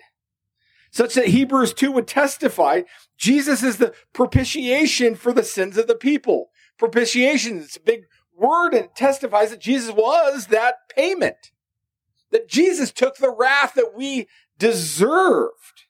Such 0.93 1.15
that 1.15 1.29
Hebrews 1.29 1.75
2 1.75 1.93
would 1.93 2.09
testify 2.09 2.83
Jesus 3.17 3.63
is 3.63 3.77
the 3.77 3.95
propitiation 4.13 5.15
for 5.15 5.33
the 5.33 5.45
sins 5.45 5.77
of 5.77 5.87
the 5.87 5.95
people. 5.95 6.51
Propitiation, 6.79 7.59
it's 7.59 7.77
a 7.77 7.81
big 7.81 8.07
word 8.37 8.75
and 8.75 8.89
testifies 8.95 9.51
that 9.51 9.61
Jesus 9.61 9.93
was 9.95 10.47
that 10.47 10.77
payment 10.97 11.53
that 12.31 12.49
Jesus 12.49 12.93
took 12.93 13.17
the 13.17 13.31
wrath 13.31 13.75
that 13.75 13.95
we 13.95 14.29
deserved. 14.59 15.85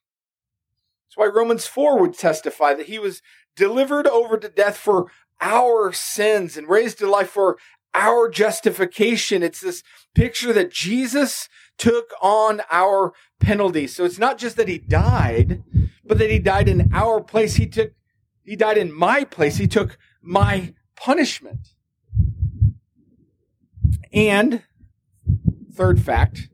That's 1.06 1.16
why 1.16 1.26
Romans 1.26 1.66
4 1.66 1.98
would 1.98 2.16
testify 2.16 2.74
that 2.74 2.86
he 2.86 2.98
was 2.98 3.22
delivered 3.56 4.06
over 4.06 4.36
to 4.38 4.48
death 4.48 4.76
for 4.76 5.10
our 5.40 5.92
sins 5.92 6.56
and 6.56 6.68
raised 6.68 6.98
to 6.98 7.10
life 7.10 7.30
for 7.30 7.58
our 7.94 8.28
justification. 8.28 9.42
It's 9.42 9.60
this 9.60 9.82
picture 10.14 10.52
that 10.52 10.70
Jesus 10.70 11.48
took 11.76 12.10
on 12.22 12.62
our 12.70 13.12
penalty. 13.40 13.86
So 13.86 14.04
it's 14.04 14.18
not 14.18 14.38
just 14.38 14.56
that 14.56 14.68
he 14.68 14.78
died, 14.78 15.62
but 16.04 16.18
that 16.18 16.30
he 16.30 16.38
died 16.38 16.68
in 16.68 16.90
our 16.92 17.20
place. 17.20 17.56
He 17.56 17.66
took, 17.66 17.92
he 18.44 18.54
died 18.54 18.78
in 18.78 18.92
my 18.92 19.24
place. 19.24 19.56
He 19.56 19.66
took 19.66 19.98
my 20.22 20.74
punishment. 20.94 21.70
And 24.12 24.62
third 25.80 26.02
fact, 26.02 26.50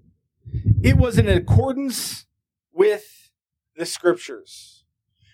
it 0.85 0.97
was 0.97 1.19
in 1.19 1.29
accordance 1.29 2.27
with 2.73 3.33
the 3.75 3.85
scriptures, 3.85 4.85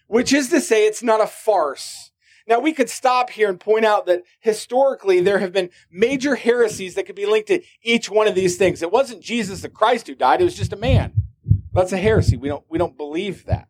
which 0.06 0.32
is 0.32 0.48
to 0.48 0.62
say, 0.62 0.86
it's 0.86 1.02
not 1.02 1.20
a 1.20 1.26
farce. 1.26 2.10
Now, 2.48 2.58
we 2.58 2.72
could 2.72 2.88
stop 2.88 3.28
here 3.28 3.50
and 3.50 3.60
point 3.60 3.84
out 3.84 4.06
that 4.06 4.22
historically 4.40 5.20
there 5.20 5.40
have 5.40 5.52
been 5.52 5.68
major 5.90 6.36
heresies 6.36 6.94
that 6.94 7.04
could 7.04 7.16
be 7.16 7.26
linked 7.26 7.48
to 7.48 7.60
each 7.82 8.08
one 8.08 8.26
of 8.26 8.34
these 8.34 8.56
things. 8.56 8.80
It 8.80 8.90
wasn't 8.90 9.22
Jesus 9.22 9.60
the 9.60 9.68
Christ 9.68 10.06
who 10.06 10.14
died, 10.14 10.40
it 10.40 10.44
was 10.44 10.56
just 10.56 10.72
a 10.72 10.76
man. 10.76 11.12
That's 11.74 11.92
a 11.92 11.98
heresy. 11.98 12.38
We 12.38 12.48
don't, 12.48 12.64
we 12.70 12.78
don't 12.78 12.96
believe 12.96 13.44
that. 13.44 13.68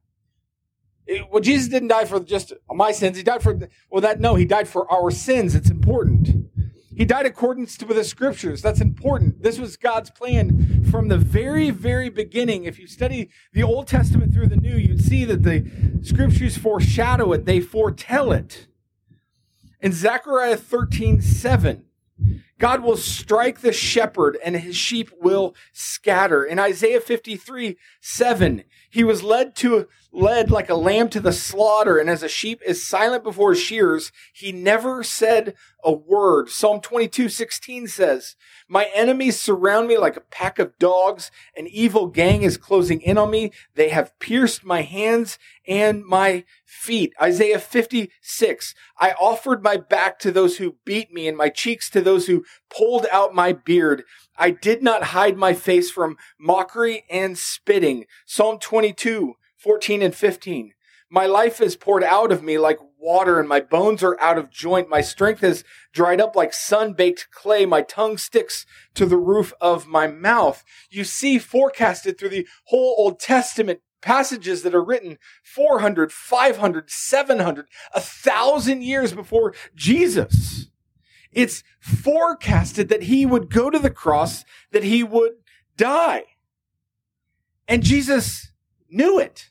It, 1.04 1.28
well, 1.32 1.40
Jesus 1.40 1.66
didn't 1.66 1.88
die 1.88 2.04
for 2.04 2.20
just 2.20 2.52
my 2.70 2.92
sins. 2.92 3.16
He 3.16 3.24
died 3.24 3.42
for, 3.42 3.58
well, 3.90 4.02
that, 4.02 4.20
no, 4.20 4.36
he 4.36 4.44
died 4.44 4.68
for 4.68 4.90
our 4.90 5.10
sins. 5.10 5.56
It's 5.56 5.68
important. 5.68 6.41
He 6.94 7.04
died 7.04 7.26
according 7.26 7.66
to 7.66 7.84
the 7.86 8.04
scriptures. 8.04 8.60
That's 8.60 8.80
important. 8.80 9.42
This 9.42 9.58
was 9.58 9.76
God's 9.76 10.10
plan 10.10 10.84
from 10.90 11.08
the 11.08 11.16
very, 11.16 11.70
very 11.70 12.10
beginning. 12.10 12.64
If 12.64 12.78
you 12.78 12.86
study 12.86 13.30
the 13.52 13.62
Old 13.62 13.86
Testament 13.88 14.34
through 14.34 14.48
the 14.48 14.56
New, 14.56 14.76
you'd 14.76 15.02
see 15.02 15.24
that 15.24 15.42
the 15.42 15.64
scriptures 16.02 16.58
foreshadow 16.58 17.32
it, 17.32 17.46
they 17.46 17.60
foretell 17.60 18.32
it. 18.32 18.66
In 19.80 19.92
Zechariah 19.92 20.56
13, 20.56 21.20
7, 21.22 21.84
God 22.58 22.82
will 22.82 22.96
strike 22.96 23.60
the 23.60 23.72
shepherd 23.72 24.38
and 24.44 24.54
his 24.54 24.76
sheep 24.76 25.10
will 25.20 25.56
scatter. 25.72 26.44
In 26.44 26.58
Isaiah 26.58 27.00
53, 27.00 27.76
7, 28.00 28.64
he 28.90 29.02
was 29.02 29.24
led 29.24 29.56
to 29.56 29.88
led 30.12 30.50
like 30.50 30.68
a 30.68 30.74
lamb 30.74 31.08
to 31.08 31.20
the 31.20 31.32
slaughter, 31.32 31.98
and 31.98 32.10
as 32.10 32.22
a 32.22 32.28
sheep 32.28 32.60
is 32.66 32.86
silent 32.86 33.24
before 33.24 33.54
shears, 33.54 34.12
he 34.32 34.52
never 34.52 35.02
said 35.02 35.54
a 35.82 35.90
word. 35.90 36.50
Psalm 36.50 36.80
22, 36.80 37.28
16 37.30 37.88
says, 37.88 38.36
My 38.68 38.90
enemies 38.94 39.40
surround 39.40 39.88
me 39.88 39.96
like 39.96 40.16
a 40.16 40.20
pack 40.20 40.58
of 40.58 40.78
dogs. 40.78 41.30
An 41.56 41.66
evil 41.66 42.06
gang 42.06 42.42
is 42.42 42.58
closing 42.58 43.00
in 43.00 43.16
on 43.16 43.30
me. 43.30 43.52
They 43.74 43.88
have 43.88 44.18
pierced 44.18 44.64
my 44.64 44.82
hands 44.82 45.38
and 45.66 46.04
my 46.04 46.44
feet. 46.64 47.14
Isaiah 47.20 47.58
56, 47.58 48.74
I 48.98 49.12
offered 49.12 49.62
my 49.62 49.78
back 49.78 50.18
to 50.20 50.30
those 50.30 50.58
who 50.58 50.76
beat 50.84 51.12
me 51.12 51.26
and 51.26 51.36
my 51.36 51.48
cheeks 51.48 51.88
to 51.90 52.02
those 52.02 52.26
who 52.26 52.44
pulled 52.68 53.06
out 53.10 53.34
my 53.34 53.52
beard. 53.52 54.04
I 54.36 54.50
did 54.50 54.82
not 54.82 55.04
hide 55.04 55.36
my 55.36 55.54
face 55.54 55.90
from 55.90 56.16
mockery 56.38 57.04
and 57.08 57.38
spitting. 57.38 58.06
Psalm 58.26 58.58
22, 58.58 59.34
14 59.62 60.02
and 60.02 60.14
15. 60.14 60.72
My 61.08 61.26
life 61.26 61.60
is 61.60 61.76
poured 61.76 62.02
out 62.02 62.32
of 62.32 62.42
me 62.42 62.58
like 62.58 62.78
water, 62.98 63.38
and 63.38 63.48
my 63.48 63.60
bones 63.60 64.02
are 64.02 64.18
out 64.20 64.36
of 64.36 64.50
joint. 64.50 64.88
My 64.88 65.02
strength 65.02 65.44
is 65.44 65.62
dried 65.92 66.20
up 66.20 66.34
like 66.34 66.52
sun 66.52 66.94
baked 66.94 67.28
clay. 67.30 67.64
My 67.64 67.82
tongue 67.82 68.18
sticks 68.18 68.66
to 68.94 69.06
the 69.06 69.16
roof 69.16 69.52
of 69.60 69.86
my 69.86 70.08
mouth. 70.08 70.64
You 70.90 71.04
see, 71.04 71.38
forecasted 71.38 72.18
through 72.18 72.30
the 72.30 72.48
whole 72.64 72.96
Old 72.98 73.20
Testament 73.20 73.82
passages 74.00 74.64
that 74.64 74.74
are 74.74 74.82
written 74.82 75.18
400, 75.44 76.10
500, 76.10 76.90
700, 76.90 77.66
a 77.94 78.00
thousand 78.00 78.82
years 78.82 79.12
before 79.12 79.54
Jesus. 79.76 80.70
It's 81.30 81.62
forecasted 81.78 82.88
that 82.88 83.04
he 83.04 83.24
would 83.24 83.48
go 83.48 83.70
to 83.70 83.78
the 83.78 83.90
cross, 83.90 84.44
that 84.72 84.82
he 84.82 85.04
would 85.04 85.34
die. 85.76 86.24
And 87.68 87.84
Jesus 87.84 88.52
knew 88.90 89.18
it. 89.18 89.50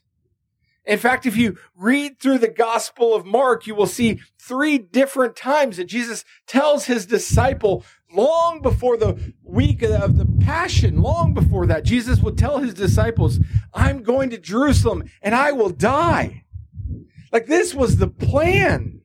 In 0.85 0.97
fact, 0.97 1.25
if 1.25 1.37
you 1.37 1.57
read 1.75 2.19
through 2.19 2.39
the 2.39 2.47
Gospel 2.47 3.13
of 3.13 3.25
Mark, 3.25 3.67
you 3.67 3.75
will 3.75 3.85
see 3.85 4.19
three 4.39 4.79
different 4.79 5.35
times 5.35 5.77
that 5.77 5.85
Jesus 5.85 6.25
tells 6.47 6.85
his 6.85 7.05
disciple 7.05 7.85
long 8.11 8.61
before 8.61 8.97
the 8.97 9.33
week 9.43 9.83
of 9.83 10.17
the 10.17 10.27
Passion, 10.41 11.01
long 11.01 11.33
before 11.33 11.67
that, 11.67 11.85
Jesus 11.85 12.19
would 12.19 12.37
tell 12.37 12.57
his 12.57 12.73
disciples, 12.73 13.39
I'm 13.73 14.03
going 14.03 14.31
to 14.31 14.37
Jerusalem 14.37 15.03
and 15.21 15.35
I 15.35 15.51
will 15.51 15.69
die. 15.69 16.45
Like 17.31 17.45
this 17.45 17.73
was 17.73 17.97
the 17.97 18.07
plan 18.07 19.01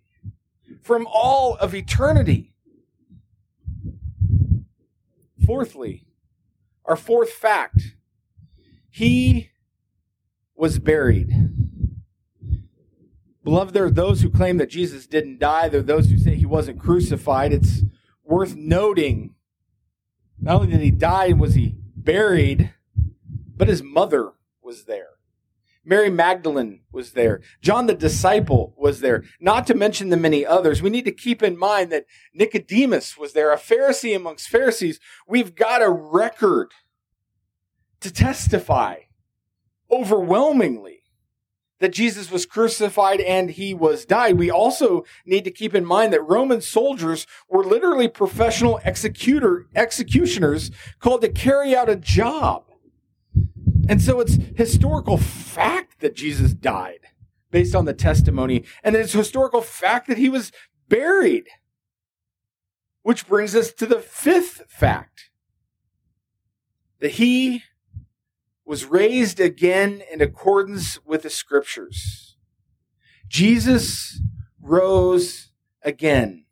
from 0.83 1.07
all 1.11 1.57
of 1.57 1.75
eternity. 1.75 2.55
Fourthly, 5.45 6.07
our 6.85 6.97
fourth 6.97 7.31
fact, 7.31 7.95
he 8.91 9.51
was 10.57 10.79
buried. 10.79 11.33
Beloved, 13.47 13.73
there 13.73 13.85
are 13.85 13.91
those 13.91 14.23
who 14.23 14.29
claim 14.29 14.57
that 14.57 14.71
Jesus 14.71 15.07
didn't 15.07 15.39
die. 15.39 15.69
There 15.69 15.79
are 15.79 15.85
those 15.85 16.11
who 16.11 16.19
say 16.19 16.35
he 16.35 16.45
wasn't 16.45 16.81
crucified. 16.81 17.53
It's 17.53 17.83
worth 18.25 18.57
noting 18.57 19.37
not 20.41 20.57
only 20.57 20.73
did 20.73 20.81
he 20.81 20.91
die 20.91 21.27
and 21.27 21.39
was 21.39 21.55
he 21.55 21.77
buried, 21.95 22.75
but 23.57 23.69
his 23.69 23.85
mother 23.85 24.33
was 24.61 24.87
there. 24.87 25.11
Mary 25.85 26.11
Magdalene 26.11 26.81
was 26.91 27.13
there. 27.13 27.41
John 27.63 27.87
the 27.87 27.95
disciple 27.95 28.75
was 28.77 28.99
there. 28.99 29.23
Not 29.39 29.65
to 29.69 29.75
mention 29.75 30.09
the 30.09 30.17
many 30.17 30.45
others. 30.45 30.83
We 30.83 30.91
need 30.91 31.05
to 31.05 31.13
keep 31.13 31.41
in 31.41 31.57
mind 31.57 31.93
that 31.93 32.07
Nicodemus 32.35 33.17
was 33.17 33.33
there, 33.33 33.53
a 33.53 33.57
Pharisee 33.57 34.17
amongst 34.17 34.49
Pharisees. 34.49 34.99
We've 35.29 35.55
got 35.55 35.83
a 35.83 35.89
record 35.89 36.73
to 38.01 38.13
testify 38.13 39.03
overwhelmingly 39.89 40.96
that 41.79 41.93
Jesus 41.93 42.31
was 42.31 42.47
crucified 42.47 43.21
and 43.21 43.51
he 43.51 43.75
was 43.75 44.05
died. 44.05 44.39
We 44.39 44.51
also 44.51 45.05
need 45.25 45.45
to 45.45 45.51
keep 45.51 45.75
in 45.75 45.85
mind 45.85 46.13
that 46.13 46.27
Roman 46.27 46.61
soldiers 46.61 47.27
were 47.49 47.65
literally 47.65 48.09
professional 48.09 48.81
executor, 48.85 49.67
executioners 49.75 50.71
called 51.01 51.21
to 51.21 51.29
carry 51.29 51.77
out 51.77 51.89
a 51.89 51.97
job. 51.97 52.65
And 53.89 54.01
so 54.01 54.21
it's 54.21 54.39
historical 54.57 55.19
fact 55.19 56.01
that 56.01 56.17
Jesus 56.17 56.53
died 56.53 57.01
based 57.51 57.75
on 57.75 57.85
the 57.85 57.95
testimony. 57.95 58.65
And 58.83 58.97
it's 58.97 59.13
historical 59.13 59.61
fact 59.61 60.09
that 60.09 60.19
he 60.19 60.29
was 60.29 60.53
buried. 60.89 61.47
Which 63.03 63.29
brings 63.29 63.55
us 63.55 63.73
to 63.75 63.87
the 63.87 64.01
fifth 64.01 64.65
fact 64.69 65.31
that 66.99 67.13
he 67.13 67.63
was 68.67 68.85
raised 68.85 69.39
again 69.39 70.03
in 70.13 70.21
accordance 70.21 70.99
with 71.07 71.23
the 71.23 71.31
scriptures. 71.31 72.37
Jesus 73.29 74.21
rose 74.61 75.53
again. 75.83 76.45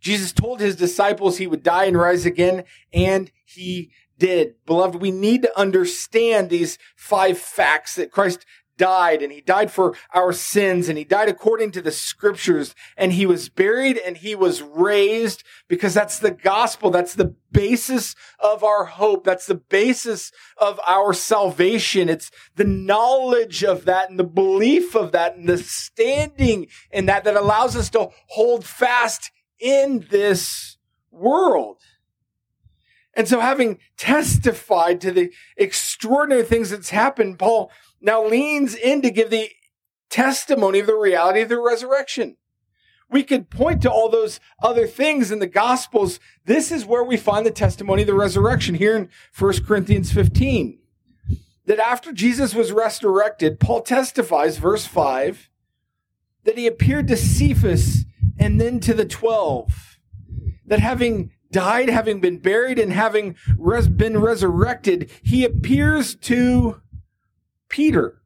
Jesus 0.00 0.32
told 0.32 0.60
his 0.60 0.76
disciples 0.76 1.36
he 1.36 1.48
would 1.48 1.64
die 1.64 1.84
and 1.86 1.98
rise 1.98 2.24
again, 2.24 2.62
and 2.92 3.32
he 3.44 3.90
did. 4.16 4.54
Beloved, 4.64 5.00
we 5.00 5.10
need 5.10 5.42
to 5.42 5.58
understand 5.58 6.48
these 6.48 6.78
five 6.96 7.38
facts 7.38 7.96
that 7.96 8.12
Christ 8.12 8.46
died 8.78 9.22
and 9.22 9.30
he 9.30 9.42
died 9.42 9.70
for 9.70 9.94
our 10.14 10.32
sins 10.32 10.88
and 10.88 10.96
he 10.96 11.04
died 11.04 11.28
according 11.28 11.72
to 11.72 11.82
the 11.82 11.92
scriptures 11.92 12.74
and 12.96 13.12
he 13.12 13.26
was 13.26 13.50
buried 13.50 13.98
and 13.98 14.16
he 14.16 14.34
was 14.34 14.62
raised 14.62 15.44
because 15.68 15.92
that's 15.92 16.18
the 16.18 16.30
gospel. 16.30 16.90
That's 16.90 17.14
the 17.14 17.34
basis 17.52 18.14
of 18.38 18.64
our 18.64 18.84
hope. 18.84 19.24
That's 19.24 19.46
the 19.46 19.56
basis 19.56 20.32
of 20.56 20.80
our 20.86 21.12
salvation. 21.12 22.08
It's 22.08 22.30
the 22.56 22.64
knowledge 22.64 23.62
of 23.62 23.84
that 23.84 24.08
and 24.08 24.18
the 24.18 24.24
belief 24.24 24.94
of 24.94 25.12
that 25.12 25.36
and 25.36 25.48
the 25.48 25.58
standing 25.58 26.68
in 26.90 27.06
that 27.06 27.24
that 27.24 27.36
allows 27.36 27.76
us 27.76 27.90
to 27.90 28.08
hold 28.28 28.64
fast 28.64 29.30
in 29.58 30.06
this 30.10 30.78
world. 31.10 31.78
And 33.14 33.26
so 33.26 33.40
having 33.40 33.78
testified 33.96 35.00
to 35.00 35.10
the 35.10 35.32
extraordinary 35.56 36.44
things 36.44 36.70
that's 36.70 36.90
happened, 36.90 37.40
Paul 37.40 37.70
now 38.00 38.24
leans 38.24 38.74
in 38.74 39.02
to 39.02 39.10
give 39.10 39.30
the 39.30 39.50
testimony 40.10 40.78
of 40.78 40.86
the 40.86 40.94
reality 40.94 41.40
of 41.40 41.48
the 41.48 41.60
resurrection. 41.60 42.36
We 43.10 43.22
could 43.22 43.50
point 43.50 43.82
to 43.82 43.90
all 43.90 44.10
those 44.10 44.38
other 44.62 44.86
things 44.86 45.30
in 45.30 45.38
the 45.38 45.46
gospels. 45.46 46.20
This 46.44 46.70
is 46.70 46.84
where 46.84 47.02
we 47.02 47.16
find 47.16 47.46
the 47.46 47.50
testimony 47.50 48.02
of 48.02 48.08
the 48.08 48.14
resurrection 48.14 48.74
here 48.74 48.96
in 48.96 49.08
1 49.38 49.64
Corinthians 49.64 50.12
15. 50.12 50.78
That 51.64 51.78
after 51.78 52.12
Jesus 52.12 52.54
was 52.54 52.72
resurrected, 52.72 53.60
Paul 53.60 53.82
testifies, 53.82 54.58
verse 54.58 54.86
5, 54.86 55.48
that 56.44 56.58
he 56.58 56.66
appeared 56.66 57.08
to 57.08 57.16
Cephas 57.16 58.04
and 58.38 58.60
then 58.60 58.80
to 58.80 58.94
the 58.94 59.04
12. 59.04 59.98
That 60.66 60.80
having 60.80 61.30
died, 61.50 61.88
having 61.88 62.20
been 62.20 62.38
buried, 62.38 62.78
and 62.78 62.92
having 62.92 63.36
res- 63.56 63.88
been 63.88 64.18
resurrected, 64.18 65.10
he 65.22 65.44
appears 65.44 66.14
to 66.14 66.82
Peter. 67.68 68.22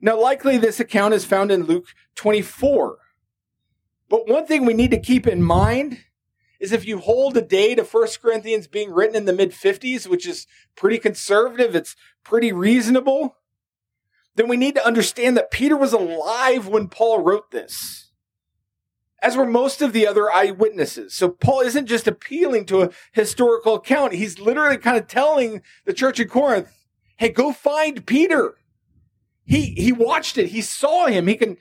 Now, 0.00 0.20
likely 0.20 0.58
this 0.58 0.80
account 0.80 1.14
is 1.14 1.24
found 1.24 1.50
in 1.50 1.64
Luke 1.64 1.86
24. 2.16 2.98
But 4.08 4.28
one 4.28 4.46
thing 4.46 4.64
we 4.64 4.74
need 4.74 4.90
to 4.90 5.00
keep 5.00 5.26
in 5.26 5.42
mind 5.42 5.98
is 6.60 6.72
if 6.72 6.86
you 6.86 6.98
hold 6.98 7.36
a 7.36 7.42
date 7.42 7.78
of 7.78 7.92
1 7.92 8.08
Corinthians 8.20 8.66
being 8.66 8.90
written 8.90 9.16
in 9.16 9.24
the 9.24 9.32
mid 9.32 9.52
50s, 9.52 10.06
which 10.06 10.26
is 10.26 10.46
pretty 10.76 10.98
conservative, 10.98 11.74
it's 11.74 11.96
pretty 12.22 12.52
reasonable, 12.52 13.36
then 14.34 14.48
we 14.48 14.56
need 14.56 14.74
to 14.74 14.86
understand 14.86 15.36
that 15.36 15.50
Peter 15.50 15.76
was 15.76 15.92
alive 15.92 16.68
when 16.68 16.88
Paul 16.88 17.22
wrote 17.22 17.50
this 17.50 18.04
as 19.24 19.38
were 19.38 19.46
most 19.46 19.80
of 19.80 19.94
the 19.94 20.06
other 20.06 20.30
eyewitnesses. 20.30 21.14
So 21.14 21.30
Paul 21.30 21.60
isn't 21.60 21.86
just 21.86 22.06
appealing 22.06 22.66
to 22.66 22.82
a 22.82 22.90
historical 23.12 23.76
account. 23.76 24.12
He's 24.12 24.38
literally 24.38 24.76
kind 24.76 24.98
of 24.98 25.08
telling 25.08 25.62
the 25.86 25.94
church 25.94 26.20
in 26.20 26.28
Corinth, 26.28 26.83
hey, 27.16 27.28
go 27.28 27.52
find 27.52 28.06
Peter. 28.06 28.54
He, 29.44 29.74
he 29.74 29.92
watched 29.92 30.38
it. 30.38 30.48
He 30.48 30.62
saw 30.62 31.06
him. 31.06 31.26
He 31.26 31.36
can 31.36 31.58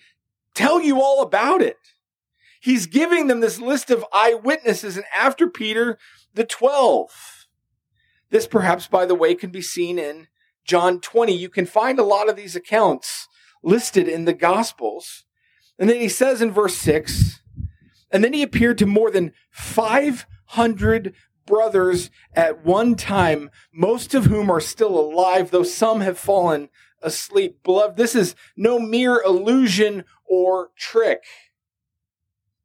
tell 0.53 0.81
you 0.81 1.01
all 1.01 1.21
about 1.21 1.61
it. 1.61 1.77
He's 2.61 2.87
giving 2.87 3.27
them 3.27 3.41
this 3.41 3.59
list 3.59 3.89
of 3.89 4.05
eyewitnesses 4.13 4.95
and 4.95 5.05
after 5.13 5.49
Peter, 5.49 5.97
the 6.33 6.45
12. 6.45 7.47
This 8.29 8.47
perhaps, 8.47 8.87
by 8.87 9.05
the 9.05 9.15
way, 9.15 9.35
can 9.35 9.51
be 9.51 9.61
seen 9.61 9.99
in 9.99 10.27
John 10.63 11.01
20. 11.01 11.33
You 11.33 11.49
can 11.49 11.65
find 11.65 11.99
a 11.99 12.03
lot 12.03 12.29
of 12.29 12.35
these 12.35 12.55
accounts 12.55 13.27
listed 13.61 14.07
in 14.07 14.25
the 14.25 14.33
Gospels. 14.33 15.25
And 15.77 15.89
then 15.89 15.99
he 15.99 16.09
says 16.09 16.41
in 16.41 16.51
verse 16.51 16.75
6, 16.77 17.41
and 18.11 18.23
then 18.23 18.33
he 18.33 18.43
appeared 18.43 18.77
to 18.77 18.85
more 18.85 19.11
than 19.11 19.33
500 19.51 21.13
brothers 21.45 22.09
at 22.33 22.65
one 22.65 22.95
time, 22.95 23.49
most 23.73 24.13
of 24.13 24.25
whom 24.25 24.49
are 24.49 24.61
still 24.61 24.99
alive, 24.99 25.51
though 25.51 25.63
some 25.63 26.01
have 26.01 26.17
fallen 26.17 26.69
asleep. 27.01 27.59
Beloved, 27.63 27.97
this 27.97 28.15
is 28.15 28.35
no 28.55 28.79
mere 28.79 29.21
illusion 29.21 30.05
or 30.25 30.69
trick. 30.77 31.23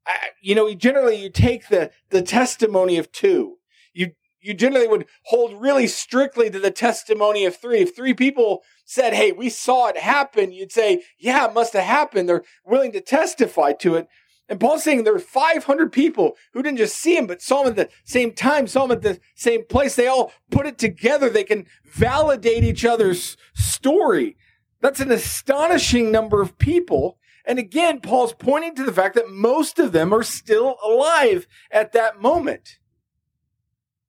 I, 0.07 0.17
you 0.41 0.55
know, 0.55 0.73
generally 0.75 1.17
you 1.17 1.31
take 1.31 1.69
the, 1.69 1.91
the 2.11 2.23
testimony 2.23 2.97
of 2.97 3.13
two. 3.13 3.57
You, 3.93 4.13
you 4.41 4.55
generally 4.55 4.89
would 4.89 5.07
hold 5.25 5.61
really 5.61 5.87
strictly 5.87 6.49
to 6.51 6.59
the 6.59 6.71
testimony 6.71 7.45
of 7.45 7.57
three. 7.57 7.81
If 7.81 7.95
three 7.95 8.15
people 8.15 8.63
said, 8.85 9.13
Hey, 9.13 9.33
we 9.33 9.51
saw 9.51 9.89
it 9.89 9.99
happen, 9.99 10.53
you'd 10.53 10.73
say, 10.73 11.03
Yeah, 11.19 11.47
it 11.47 11.55
must 11.55 11.75
have 11.75 11.85
happened. 11.85 12.29
They're 12.29 12.45
willing 12.65 12.93
to 12.93 13.01
testify 13.01 13.73
to 13.75 13.97
it. 13.97 14.09
And 14.49 14.59
Paul's 14.59 14.83
saying 14.83 15.05
there 15.05 15.13
were 15.13 15.19
500 15.19 15.93
people 15.93 16.37
who 16.53 16.63
didn't 16.63 16.79
just 16.79 16.97
see 16.97 17.17
him, 17.17 17.27
but 17.27 17.43
saw 17.43 17.63
him 17.63 17.69
at 17.69 17.77
the 17.77 17.89
same 18.05 18.33
time, 18.33 18.67
saw 18.67 18.85
him 18.85 18.93
at 18.93 19.03
the 19.03 19.21
same 19.35 19.65
place. 19.67 19.95
They 19.95 20.07
all 20.07 20.33
put 20.51 20.67
it 20.67 20.79
together. 20.79 21.29
They 21.29 21.45
can 21.45 21.67
validate 21.85 22.65
each 22.65 22.85
other's 22.85 23.37
story. 23.55 24.37
That's 24.81 25.01
an 25.01 25.13
astonishing 25.13 26.11
number 26.11 26.41
of 26.41 26.57
people. 26.57 27.19
And 27.45 27.59
again, 27.59 28.01
Paul's 28.01 28.33
pointing 28.33 28.75
to 28.77 28.85
the 28.85 28.93
fact 28.93 29.15
that 29.17 29.31
most 29.31 29.79
of 29.79 29.93
them 29.93 30.15
are 30.15 30.23
still 30.23 30.77
alive 30.85 31.47
at 31.71 31.93
that 31.93 32.21
moment. 32.21 32.79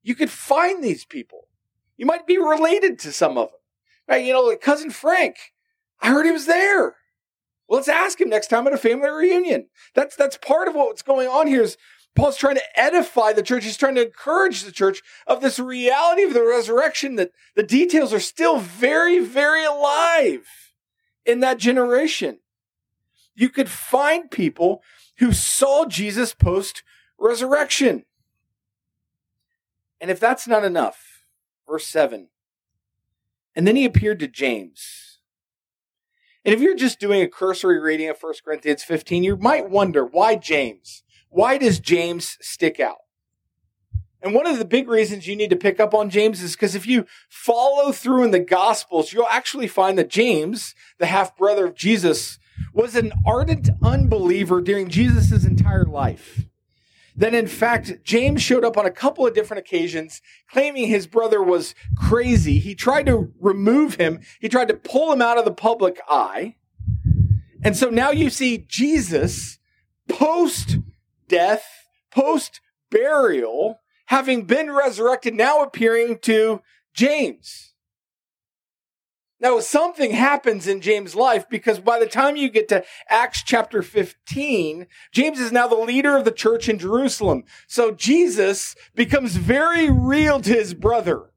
You 0.02 0.14
could 0.14 0.30
find 0.30 0.82
these 0.82 1.04
people. 1.04 1.48
You 1.96 2.06
might 2.06 2.26
be 2.26 2.38
related 2.38 2.98
to 3.00 3.12
some 3.12 3.36
of 3.36 3.48
them. 3.48 3.58
Right? 4.08 4.24
You 4.24 4.32
know, 4.32 4.42
like 4.42 4.60
cousin 4.60 4.90
Frank. 4.90 5.36
I 6.00 6.08
heard 6.08 6.24
he 6.24 6.32
was 6.32 6.46
there. 6.46 6.96
Well, 7.70 7.78
let's 7.78 7.88
ask 7.88 8.20
him 8.20 8.28
next 8.28 8.48
time 8.48 8.66
at 8.66 8.72
a 8.72 8.78
family 8.78 9.08
reunion. 9.08 9.68
That's 9.94 10.16
that's 10.16 10.36
part 10.36 10.66
of 10.66 10.74
what's 10.74 11.02
going 11.02 11.28
on 11.28 11.46
here 11.46 11.62
is 11.62 11.76
Paul's 12.16 12.36
trying 12.36 12.56
to 12.56 12.62
edify 12.78 13.32
the 13.32 13.44
church. 13.44 13.62
He's 13.62 13.76
trying 13.76 13.94
to 13.94 14.06
encourage 14.06 14.64
the 14.64 14.72
church 14.72 15.02
of 15.24 15.40
this 15.40 15.60
reality 15.60 16.24
of 16.24 16.34
the 16.34 16.44
resurrection 16.44 17.14
that 17.14 17.30
the 17.54 17.62
details 17.62 18.12
are 18.12 18.18
still 18.18 18.58
very, 18.58 19.20
very 19.20 19.64
alive 19.64 20.48
in 21.24 21.38
that 21.40 21.58
generation. 21.58 22.40
You 23.36 23.48
could 23.48 23.68
find 23.68 24.32
people 24.32 24.82
who 25.18 25.32
saw 25.32 25.84
Jesus 25.84 26.34
post 26.34 26.82
resurrection. 27.20 28.04
And 30.00 30.10
if 30.10 30.18
that's 30.18 30.48
not 30.48 30.64
enough, 30.64 31.24
verse 31.68 31.86
7 31.86 32.30
And 33.54 33.64
then 33.64 33.76
he 33.76 33.84
appeared 33.84 34.18
to 34.18 34.26
James 34.26 35.09
and 36.44 36.54
if 36.54 36.60
you're 36.60 36.76
just 36.76 36.98
doing 36.98 37.22
a 37.22 37.28
cursory 37.28 37.78
reading 37.80 38.08
of 38.08 38.18
1 38.20 38.34
Corinthians 38.44 38.82
15, 38.82 39.24
you 39.24 39.36
might 39.36 39.68
wonder 39.68 40.04
why 40.04 40.36
James? 40.36 41.02
Why 41.28 41.58
does 41.58 41.80
James 41.80 42.36
stick 42.40 42.80
out? 42.80 42.98
And 44.22 44.34
one 44.34 44.46
of 44.46 44.58
the 44.58 44.64
big 44.64 44.88
reasons 44.88 45.26
you 45.26 45.36
need 45.36 45.50
to 45.50 45.56
pick 45.56 45.80
up 45.80 45.94
on 45.94 46.10
James 46.10 46.42
is 46.42 46.52
because 46.52 46.74
if 46.74 46.86
you 46.86 47.06
follow 47.28 47.92
through 47.92 48.24
in 48.24 48.32
the 48.32 48.38
Gospels, 48.38 49.12
you'll 49.12 49.26
actually 49.30 49.68
find 49.68 49.96
that 49.98 50.10
James, 50.10 50.74
the 50.98 51.06
half 51.06 51.36
brother 51.36 51.66
of 51.66 51.74
Jesus, 51.74 52.38
was 52.74 52.94
an 52.96 53.12
ardent 53.26 53.70
unbeliever 53.82 54.60
during 54.60 54.88
Jesus' 54.88 55.44
entire 55.44 55.84
life 55.84 56.49
that 57.20 57.34
in 57.34 57.46
fact 57.46 58.02
James 58.02 58.40
showed 58.40 58.64
up 58.64 58.78
on 58.78 58.86
a 58.86 58.90
couple 58.90 59.26
of 59.26 59.34
different 59.34 59.60
occasions 59.60 60.22
claiming 60.50 60.88
his 60.88 61.06
brother 61.06 61.42
was 61.42 61.74
crazy. 61.94 62.58
He 62.58 62.74
tried 62.74 63.06
to 63.06 63.30
remove 63.38 63.96
him. 63.96 64.20
He 64.40 64.48
tried 64.48 64.68
to 64.68 64.74
pull 64.74 65.12
him 65.12 65.20
out 65.20 65.38
of 65.38 65.44
the 65.44 65.52
public 65.52 66.00
eye. 66.08 66.56
And 67.62 67.76
so 67.76 67.90
now 67.90 68.10
you 68.10 68.30
see 68.30 68.64
Jesus 68.66 69.58
post 70.08 70.78
death, 71.28 71.86
post 72.10 72.62
burial, 72.90 73.80
having 74.06 74.46
been 74.46 74.70
resurrected, 74.72 75.34
now 75.34 75.60
appearing 75.60 76.20
to 76.20 76.62
James. 76.94 77.69
Now, 79.40 79.58
something 79.60 80.10
happens 80.10 80.66
in 80.66 80.82
James' 80.82 81.14
life 81.14 81.48
because 81.48 81.80
by 81.80 81.98
the 81.98 82.06
time 82.06 82.36
you 82.36 82.50
get 82.50 82.68
to 82.68 82.84
Acts 83.08 83.42
chapter 83.42 83.82
15, 83.82 84.86
James 85.12 85.40
is 85.40 85.50
now 85.50 85.66
the 85.66 85.76
leader 85.76 86.14
of 86.14 86.26
the 86.26 86.30
church 86.30 86.68
in 86.68 86.78
Jerusalem. 86.78 87.44
So 87.66 87.90
Jesus 87.90 88.76
becomes 88.94 89.36
very 89.36 89.90
real 89.90 90.40
to 90.40 90.52
his 90.52 90.74
brother 90.74 91.30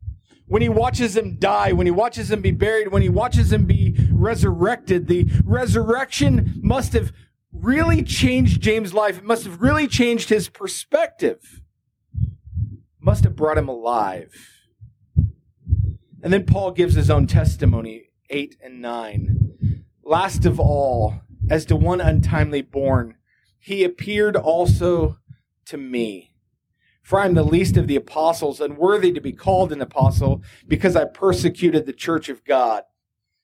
when 0.48 0.62
he 0.62 0.68
watches 0.68 1.16
him 1.16 1.38
die, 1.38 1.72
when 1.72 1.88
he 1.88 1.92
watches 1.92 2.30
him 2.30 2.42
be 2.42 2.52
buried, 2.52 2.90
when 2.90 3.02
he 3.02 3.10
watches 3.10 3.54
him 3.54 3.66
be 3.66 3.96
resurrected. 4.12 5.08
The 5.08 5.32
resurrection 5.46 6.60
must 6.62 6.92
have 6.92 7.14
really 7.54 8.04
changed 8.04 8.62
James' 8.62 8.94
life. 8.94 9.18
It 9.18 9.24
must 9.24 9.46
have 9.46 9.62
really 9.62 9.88
changed 9.88 10.28
his 10.28 10.50
perspective. 10.50 11.62
Must 13.00 13.24
have 13.24 13.38
brought 13.38 13.58
him 13.58 13.70
alive. 13.70 14.34
And 16.24 16.32
then 16.32 16.46
Paul 16.46 16.72
gives 16.72 16.96
his 16.96 17.10
own 17.10 17.28
testimony, 17.28 18.12
8 18.30 18.56
and 18.64 18.82
9. 18.82 19.84
Last 20.04 20.46
of 20.46 20.58
all, 20.58 21.16
as 21.50 21.66
to 21.66 21.76
one 21.76 22.00
untimely 22.00 22.62
born, 22.62 23.16
he 23.60 23.84
appeared 23.84 24.38
also 24.38 25.18
to 25.66 25.78
me. 25.78 26.32
For 27.02 27.20
I 27.20 27.26
am 27.26 27.34
the 27.34 27.44
least 27.44 27.76
of 27.76 27.88
the 27.88 27.98
apostles, 27.98 28.62
unworthy 28.62 29.12
to 29.12 29.20
be 29.20 29.34
called 29.34 29.74
an 29.74 29.82
apostle, 29.82 30.42
because 30.66 30.96
I 30.96 31.04
persecuted 31.04 31.86
the 31.86 31.92
church 31.92 32.30
of 32.30 32.46
God. 32.46 32.84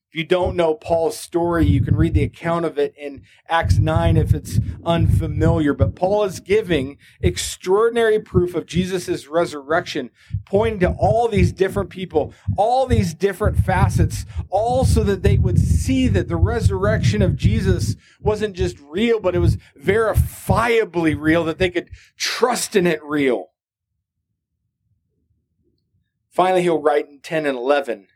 If 0.10 0.16
you 0.16 0.24
don't 0.24 0.56
know 0.56 0.74
Paul's 0.74 1.20
story, 1.20 1.68
you 1.68 1.82
can 1.82 1.96
read 1.96 2.16
the 2.16 2.24
account 2.24 2.66
of 2.66 2.80
it 2.80 2.96
in 2.98 3.22
Acts 3.48 3.78
9 3.78 4.18
if 4.18 4.34
it's 4.34 4.60
unfamiliar. 4.84 5.76
But 5.76 5.94
Paul 5.94 6.24
is 6.24 6.40
giving 6.40 6.98
extraordinary 7.22 8.20
proof 8.20 8.56
of 8.56 8.66
Jesus' 8.66 9.28
resurrection, 9.28 10.10
pointing 10.48 10.80
to 10.80 10.96
all 10.98 11.28
these 11.28 11.52
different 11.52 11.92
people, 11.92 12.34
all 12.58 12.88
these 12.88 13.14
different 13.14 13.58
facets, 13.58 14.26
all 14.50 14.84
so 14.84 15.04
that 15.04 15.22
they 15.22 15.38
would 15.38 15.60
see 15.60 16.08
that 16.08 16.28
the 16.28 16.38
resurrection 16.38 17.22
of 17.22 17.36
Jesus 17.36 17.96
wasn't 18.20 18.56
just 18.56 18.80
real, 18.80 19.20
but 19.20 19.36
it 19.36 19.40
was 19.40 19.58
verifiably 19.80 21.16
real, 21.16 21.44
that 21.44 21.60
they 21.60 21.70
could 21.70 21.92
trust 22.18 22.76
in 22.76 22.88
it 22.88 23.04
real. 23.04 23.52
Finally, 26.32 26.64
he'll 26.64 26.82
write 26.82 27.08
in 27.08 27.20
10 27.20 27.46
and 27.46 27.56
11 27.56 28.08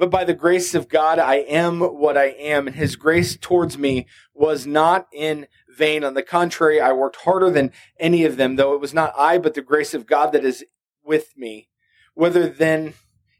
but 0.00 0.08
by 0.08 0.24
the 0.24 0.32
grace 0.32 0.74
of 0.74 0.88
God, 0.88 1.18
I 1.18 1.36
am 1.36 1.80
what 1.80 2.16
I 2.16 2.28
am, 2.28 2.66
and 2.66 2.74
his 2.74 2.96
grace 2.96 3.36
towards 3.36 3.76
me 3.76 4.06
was 4.32 4.66
not 4.66 5.06
in 5.12 5.46
vain. 5.68 6.04
On 6.04 6.14
the 6.14 6.22
contrary, 6.22 6.80
I 6.80 6.92
worked 6.92 7.16
harder 7.16 7.50
than 7.50 7.70
any 7.98 8.24
of 8.24 8.38
them, 8.38 8.56
though 8.56 8.72
it 8.72 8.80
was 8.80 8.94
not 8.94 9.12
I, 9.18 9.36
but 9.36 9.52
the 9.52 9.60
grace 9.60 9.92
of 9.92 10.06
God 10.06 10.32
that 10.32 10.42
is 10.42 10.64
with 11.04 11.36
me. 11.36 11.68
Whether 12.14 12.48
then 12.48 12.94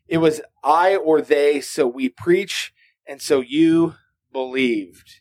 it 0.07 0.19
was 0.19 0.43
I 0.63 0.97
or 0.97 1.23
they, 1.23 1.63
so 1.63 1.87
we 1.87 2.11
preach, 2.11 2.75
and 3.07 3.23
so 3.23 3.41
you 3.41 3.95
believed. 4.31 5.21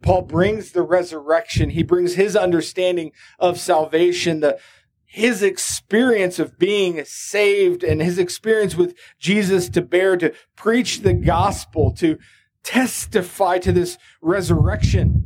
Paul 0.00 0.22
brings 0.22 0.72
the 0.72 0.82
resurrection. 0.82 1.68
He 1.68 1.82
brings 1.82 2.14
his 2.14 2.34
understanding 2.34 3.12
of 3.38 3.60
salvation, 3.60 4.40
the, 4.40 4.58
his 5.06 5.42
experience 5.42 6.38
of 6.38 6.58
being 6.58 7.02
saved 7.04 7.82
and 7.84 8.02
his 8.02 8.18
experience 8.18 8.74
with 8.74 8.94
Jesus 9.18 9.68
to 9.70 9.80
bear, 9.80 10.16
to 10.16 10.34
preach 10.56 11.00
the 11.00 11.14
gospel, 11.14 11.92
to 11.92 12.18
testify 12.62 13.58
to 13.58 13.72
this 13.72 13.96
resurrection. 14.20 15.22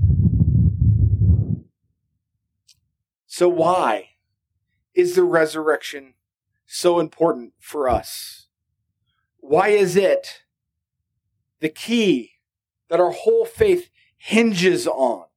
So, 3.27 3.49
why 3.49 4.11
is 4.95 5.15
the 5.15 5.25
resurrection 5.25 6.15
so 6.67 7.01
important 7.01 7.55
for 7.59 7.89
us? 7.89 8.49
Why 9.39 9.69
is 9.69 9.97
it 9.97 10.43
the 11.61 11.71
key 11.71 12.33
that 12.89 13.01
our 13.01 13.13
whole 13.13 13.47
faith 13.47 13.89
hinges 14.19 14.87
on? 14.87 15.30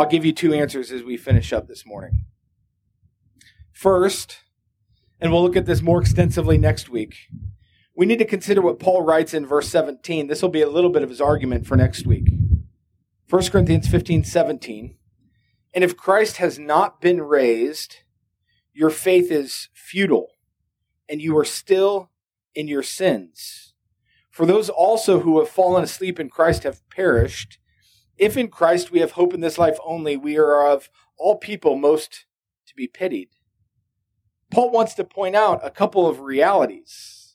I'll 0.00 0.08
give 0.08 0.24
you 0.24 0.32
two 0.32 0.54
answers 0.54 0.90
as 0.90 1.02
we 1.02 1.18
finish 1.18 1.52
up 1.52 1.68
this 1.68 1.84
morning. 1.84 2.24
First, 3.70 4.38
and 5.20 5.30
we'll 5.30 5.42
look 5.42 5.56
at 5.56 5.66
this 5.66 5.82
more 5.82 6.00
extensively 6.00 6.56
next 6.56 6.88
week, 6.88 7.14
we 7.94 8.06
need 8.06 8.18
to 8.20 8.24
consider 8.24 8.62
what 8.62 8.78
Paul 8.78 9.02
writes 9.02 9.34
in 9.34 9.44
verse 9.44 9.68
17. 9.68 10.26
This 10.26 10.40
will 10.40 10.48
be 10.48 10.62
a 10.62 10.70
little 10.70 10.88
bit 10.88 11.02
of 11.02 11.10
his 11.10 11.20
argument 11.20 11.66
for 11.66 11.76
next 11.76 12.06
week. 12.06 12.28
1 13.28 13.48
Corinthians 13.50 13.88
15 13.88 14.24
17. 14.24 14.96
And 15.74 15.84
if 15.84 15.98
Christ 15.98 16.38
has 16.38 16.58
not 16.58 17.02
been 17.02 17.20
raised, 17.20 17.96
your 18.72 18.88
faith 18.88 19.30
is 19.30 19.68
futile, 19.74 20.30
and 21.10 21.20
you 21.20 21.36
are 21.36 21.44
still 21.44 22.10
in 22.54 22.68
your 22.68 22.82
sins. 22.82 23.74
For 24.30 24.46
those 24.46 24.70
also 24.70 25.20
who 25.20 25.38
have 25.40 25.50
fallen 25.50 25.84
asleep 25.84 26.18
in 26.18 26.30
Christ 26.30 26.62
have 26.62 26.88
perished. 26.88 27.58
If 28.20 28.36
in 28.36 28.48
Christ 28.48 28.90
we 28.90 29.00
have 29.00 29.12
hope 29.12 29.32
in 29.32 29.40
this 29.40 29.56
life 29.56 29.78
only, 29.82 30.14
we 30.14 30.36
are 30.36 30.70
of 30.70 30.90
all 31.16 31.38
people 31.38 31.74
most 31.74 32.26
to 32.66 32.74
be 32.74 32.86
pitied. 32.86 33.30
Paul 34.50 34.70
wants 34.70 34.92
to 34.94 35.04
point 35.04 35.34
out 35.34 35.64
a 35.64 35.70
couple 35.70 36.06
of 36.06 36.20
realities. 36.20 37.34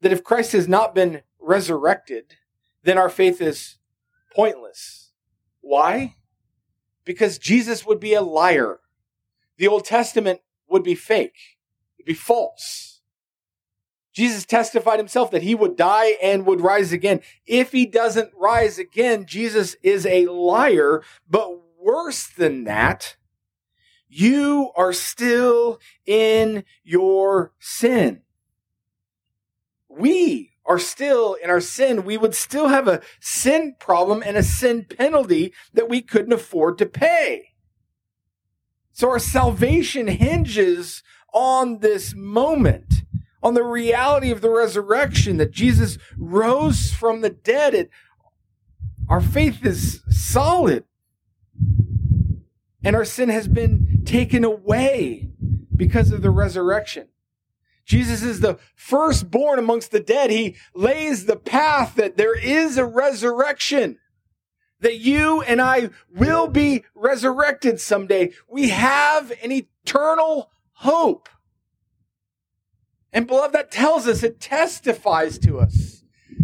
That 0.00 0.10
if 0.10 0.24
Christ 0.24 0.52
has 0.52 0.66
not 0.66 0.92
been 0.92 1.22
resurrected, 1.40 2.34
then 2.82 2.98
our 2.98 3.08
faith 3.08 3.40
is 3.40 3.78
pointless. 4.34 5.12
Why? 5.60 6.16
Because 7.04 7.38
Jesus 7.38 7.86
would 7.86 8.00
be 8.00 8.14
a 8.14 8.22
liar. 8.22 8.80
The 9.56 9.68
Old 9.68 9.84
Testament 9.84 10.40
would 10.68 10.82
be 10.82 10.96
fake, 10.96 11.58
it'd 11.96 12.06
be 12.06 12.14
false. 12.14 12.97
Jesus 14.12 14.44
testified 14.44 14.98
himself 14.98 15.30
that 15.30 15.42
he 15.42 15.54
would 15.54 15.76
die 15.76 16.16
and 16.22 16.46
would 16.46 16.60
rise 16.60 16.92
again. 16.92 17.20
If 17.46 17.72
he 17.72 17.86
doesn't 17.86 18.32
rise 18.36 18.78
again, 18.78 19.26
Jesus 19.26 19.76
is 19.82 20.06
a 20.06 20.26
liar. 20.26 21.02
But 21.28 21.50
worse 21.78 22.26
than 22.26 22.64
that, 22.64 23.16
you 24.08 24.70
are 24.76 24.92
still 24.92 25.78
in 26.06 26.64
your 26.82 27.52
sin. 27.60 28.22
We 29.88 30.52
are 30.64 30.78
still 30.78 31.34
in 31.34 31.50
our 31.50 31.60
sin. 31.60 32.04
We 32.04 32.16
would 32.16 32.34
still 32.34 32.68
have 32.68 32.88
a 32.88 33.00
sin 33.20 33.74
problem 33.78 34.22
and 34.24 34.36
a 34.36 34.42
sin 34.42 34.84
penalty 34.84 35.52
that 35.72 35.88
we 35.88 36.02
couldn't 36.02 36.32
afford 36.32 36.78
to 36.78 36.86
pay. 36.86 37.54
So 38.92 39.08
our 39.08 39.18
salvation 39.18 40.08
hinges 40.08 41.02
on 41.32 41.78
this 41.78 42.14
moment 42.14 42.97
on 43.42 43.54
the 43.54 43.64
reality 43.64 44.30
of 44.30 44.40
the 44.40 44.50
resurrection, 44.50 45.36
that 45.36 45.50
Jesus 45.50 45.98
rose 46.16 46.92
from 46.92 47.20
the 47.20 47.30
dead. 47.30 47.74
It, 47.74 47.90
our 49.08 49.20
faith 49.20 49.64
is 49.64 50.02
solid. 50.10 50.84
And 52.84 52.94
our 52.94 53.04
sin 53.04 53.28
has 53.28 53.48
been 53.48 54.02
taken 54.04 54.44
away 54.44 55.30
because 55.74 56.10
of 56.10 56.22
the 56.22 56.30
resurrection. 56.30 57.08
Jesus 57.84 58.22
is 58.22 58.40
the 58.40 58.58
firstborn 58.74 59.58
amongst 59.58 59.90
the 59.90 60.00
dead. 60.00 60.30
He 60.30 60.56
lays 60.74 61.24
the 61.24 61.36
path 61.36 61.94
that 61.94 62.16
there 62.16 62.38
is 62.38 62.76
a 62.76 62.84
resurrection, 62.84 63.98
that 64.80 64.98
you 64.98 65.40
and 65.42 65.60
I 65.60 65.90
will 66.14 66.48
be 66.48 66.84
resurrected 66.94 67.80
someday. 67.80 68.32
We 68.46 68.68
have 68.68 69.32
an 69.42 69.52
eternal 69.52 70.50
hope. 70.72 71.30
And 73.12 73.26
beloved, 73.26 73.54
that 73.54 73.70
tells 73.70 74.06
us, 74.06 74.22
it 74.22 74.40
testifies 74.40 75.38
to 75.38 75.58
us 75.58 76.02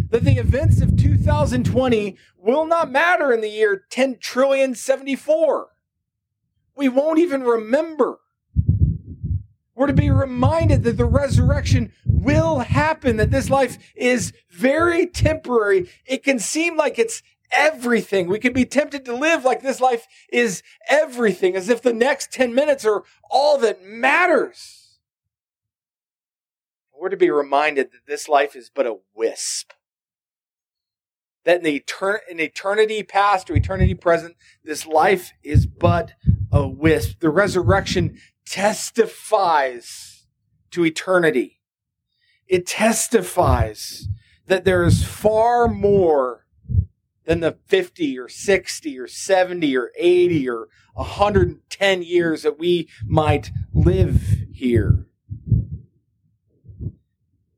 that 0.09 0.23
the 0.23 0.37
events 0.37 0.81
of 0.81 0.97
2020 0.97 2.17
will 2.37 2.65
not 2.65 2.91
matter 2.91 3.31
in 3.31 3.41
the 3.41 3.49
year 3.49 3.83
10 3.89 4.17
trillion 4.19 4.75
74. 4.75 5.67
We 6.75 6.89
won't 6.89 7.19
even 7.19 7.43
remember. 7.43 8.19
We're 9.75 9.87
to 9.87 9.93
be 9.93 10.09
reminded 10.09 10.83
that 10.83 10.97
the 10.97 11.05
resurrection 11.05 11.91
will 12.05 12.59
happen, 12.59 13.17
that 13.17 13.31
this 13.31 13.49
life 13.49 13.77
is 13.95 14.31
very 14.49 15.05
temporary. 15.05 15.89
It 16.05 16.23
can 16.23 16.39
seem 16.39 16.77
like 16.77 16.97
it's 16.97 17.21
everything. 17.51 18.27
We 18.27 18.39
can 18.39 18.53
be 18.53 18.65
tempted 18.65 19.05
to 19.05 19.15
live 19.15 19.43
like 19.43 19.61
this 19.61 19.81
life 19.81 20.07
is 20.31 20.63
everything, 20.87 21.55
as 21.55 21.69
if 21.69 21.81
the 21.81 21.93
next 21.93 22.31
10 22.31 22.55
minutes 22.55 22.85
are 22.85 23.03
all 23.29 23.57
that 23.59 23.83
matters. 23.83 24.84
We're 27.05 27.11
to 27.11 27.17
be 27.17 27.29
reminded 27.29 27.91
that 27.91 28.07
this 28.07 28.27
life 28.27 28.55
is 28.55 28.71
but 28.73 28.87
a 28.87 28.97
wisp. 29.13 29.73
That 31.43 31.63
in, 31.63 31.71
etern- 31.71 32.27
in 32.27 32.39
eternity 32.39 33.03
past 33.03 33.47
or 33.47 33.55
eternity 33.55 33.93
present, 33.93 34.35
this 34.63 34.87
life 34.87 35.31
is 35.43 35.67
but 35.67 36.13
a 36.51 36.67
wisp. 36.67 37.19
The 37.19 37.29
resurrection 37.29 38.17
testifies 38.47 40.25
to 40.71 40.83
eternity. 40.83 41.61
It 42.47 42.65
testifies 42.65 44.07
that 44.47 44.65
there 44.65 44.83
is 44.83 45.05
far 45.05 45.67
more 45.67 46.47
than 47.25 47.41
the 47.41 47.59
50 47.67 48.17
or 48.17 48.27
60 48.27 48.97
or 48.97 49.07
70 49.07 49.77
or 49.77 49.91
80 49.95 50.49
or 50.49 50.69
110 50.95 52.01
years 52.01 52.41
that 52.41 52.57
we 52.57 52.89
might 53.05 53.51
live 53.75 54.23
here. 54.51 55.05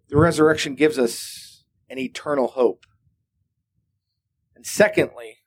The 0.10 0.18
resurrection 0.18 0.76
gives 0.76 0.98
us 0.98 1.64
an 1.90 1.98
eternal 1.98 2.48
hope. 2.48 2.86
And 4.56 4.66
secondly, 4.66 5.38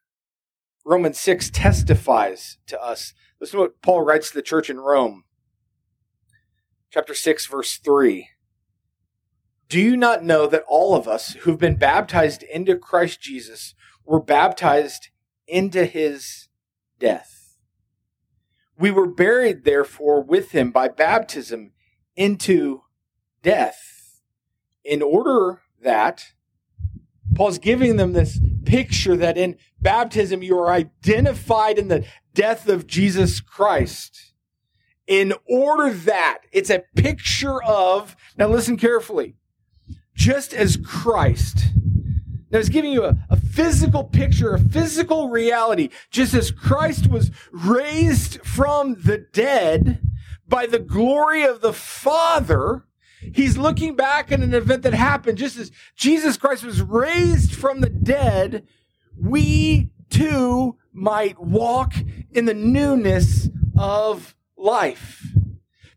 Romans 0.85 1.18
6 1.20 1.51
testifies 1.51 2.59
to 2.66 2.81
us. 2.81 3.14
Listen 3.40 3.59
to 3.59 3.62
what 3.62 3.83
Paul 3.83 4.03
writes 4.03 4.31
to 4.31 4.35
the 4.35 4.42
church 4.42 4.70
in 4.70 4.79
Rome. 4.79 5.25
Chapter 6.90 7.14
6, 7.14 7.46
verse 7.46 7.77
3. 7.77 8.29
Do 9.68 9.81
you 9.81 9.96
not 9.96 10.25
know 10.25 10.46
that 10.49 10.64
all 10.66 10.96
of 10.96 11.07
us 11.07 11.35
who've 11.35 11.59
been 11.59 11.77
baptized 11.77 12.42
into 12.42 12.77
Christ 12.77 13.20
Jesus 13.20 13.75
were 14.05 14.20
baptized 14.20 15.11
into 15.46 15.85
his 15.85 16.49
death? 16.99 17.57
We 18.77 18.90
were 18.90 19.07
buried, 19.07 19.64
therefore, 19.64 20.23
with 20.23 20.51
him 20.51 20.73
by 20.73 20.88
baptism 20.88 21.73
into 22.16 22.83
death, 23.42 23.79
in 24.90 25.03
order 25.03 25.62
that 25.83 26.33
Paul's 27.37 27.59
giving 27.59 27.94
them 27.94 28.12
this 28.12 28.40
picture 28.64 29.16
that 29.16 29.38
in 29.38 29.57
baptism 29.81 30.42
you 30.42 30.59
are 30.59 30.72
identified 30.72 31.79
in 31.79 31.87
the 31.87 32.05
death 32.35 32.68
of 32.68 32.88
Jesus 32.88 33.40
Christ. 33.40 34.35
In 35.07 35.33
order 35.48 35.94
that 35.94 36.40
it's 36.53 36.70
a 36.70 36.83
picture 36.96 37.62
of, 37.62 38.16
now 38.37 38.48
listen 38.48 38.76
carefully, 38.76 39.37
just 40.14 40.53
as 40.53 40.76
Christ, 40.76 41.66
now 42.50 42.59
it's 42.59 42.68
giving 42.68 42.92
you 42.92 43.05
a, 43.05 43.16
a 43.31 43.37
physical 43.37 44.03
picture, 44.03 44.55
a 44.55 44.59
physical 44.59 45.29
reality, 45.29 45.90
just 46.11 46.35
as 46.35 46.50
Christ 46.50 47.09
was 47.09 47.31
raised 47.53 48.44
from 48.44 48.96
the 48.96 49.18
dead 49.18 50.03
by 50.48 50.66
the 50.66 50.81
glory 50.81 51.44
of 51.44 51.61
the 51.61 51.72
Father, 51.72 52.87
He's 53.20 53.59
looking 53.59 53.96
back 53.96 54.33
at 54.33 54.40
an 54.40 54.54
event 54.54 54.83
that 54.83 54.94
happened 54.94 55.38
just 55.38 55.59
as 55.59 55.70
Jesus 55.94 56.37
Christ 56.37 56.64
was 56.64 56.83
raised 56.83 57.54
from 57.54 57.80
the 57.80 57.90
dead. 57.90 58.66
We 59.16 59.90
too 60.09 60.76
might 60.92 61.38
walk 61.38 61.94
in 62.33 62.46
the 62.46 62.54
newness 62.54 63.48
of 63.78 64.35
life. 64.56 65.22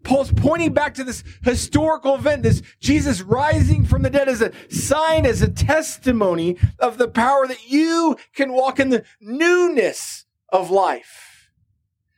Paul's 0.04 0.34
pointing 0.34 0.74
back 0.74 0.94
to 0.96 1.04
this 1.04 1.24
historical 1.44 2.16
event, 2.16 2.44
this 2.44 2.62
Jesus 2.82 3.22
rising 3.22 3.86
from 3.86 4.02
the 4.02 4.10
dead 4.10 4.28
as 4.28 4.42
a 4.42 4.52
sign, 4.70 5.26
as 5.26 5.42
a 5.42 5.50
testimony 5.50 6.58
of 6.78 6.98
the 6.98 7.08
power 7.08 7.48
that 7.48 7.70
you 7.70 8.18
can 8.36 8.52
walk 8.52 8.80
in 8.80 8.90
the 8.90 9.06
newness 9.22 10.26
of 10.50 10.70
life. 10.70 11.33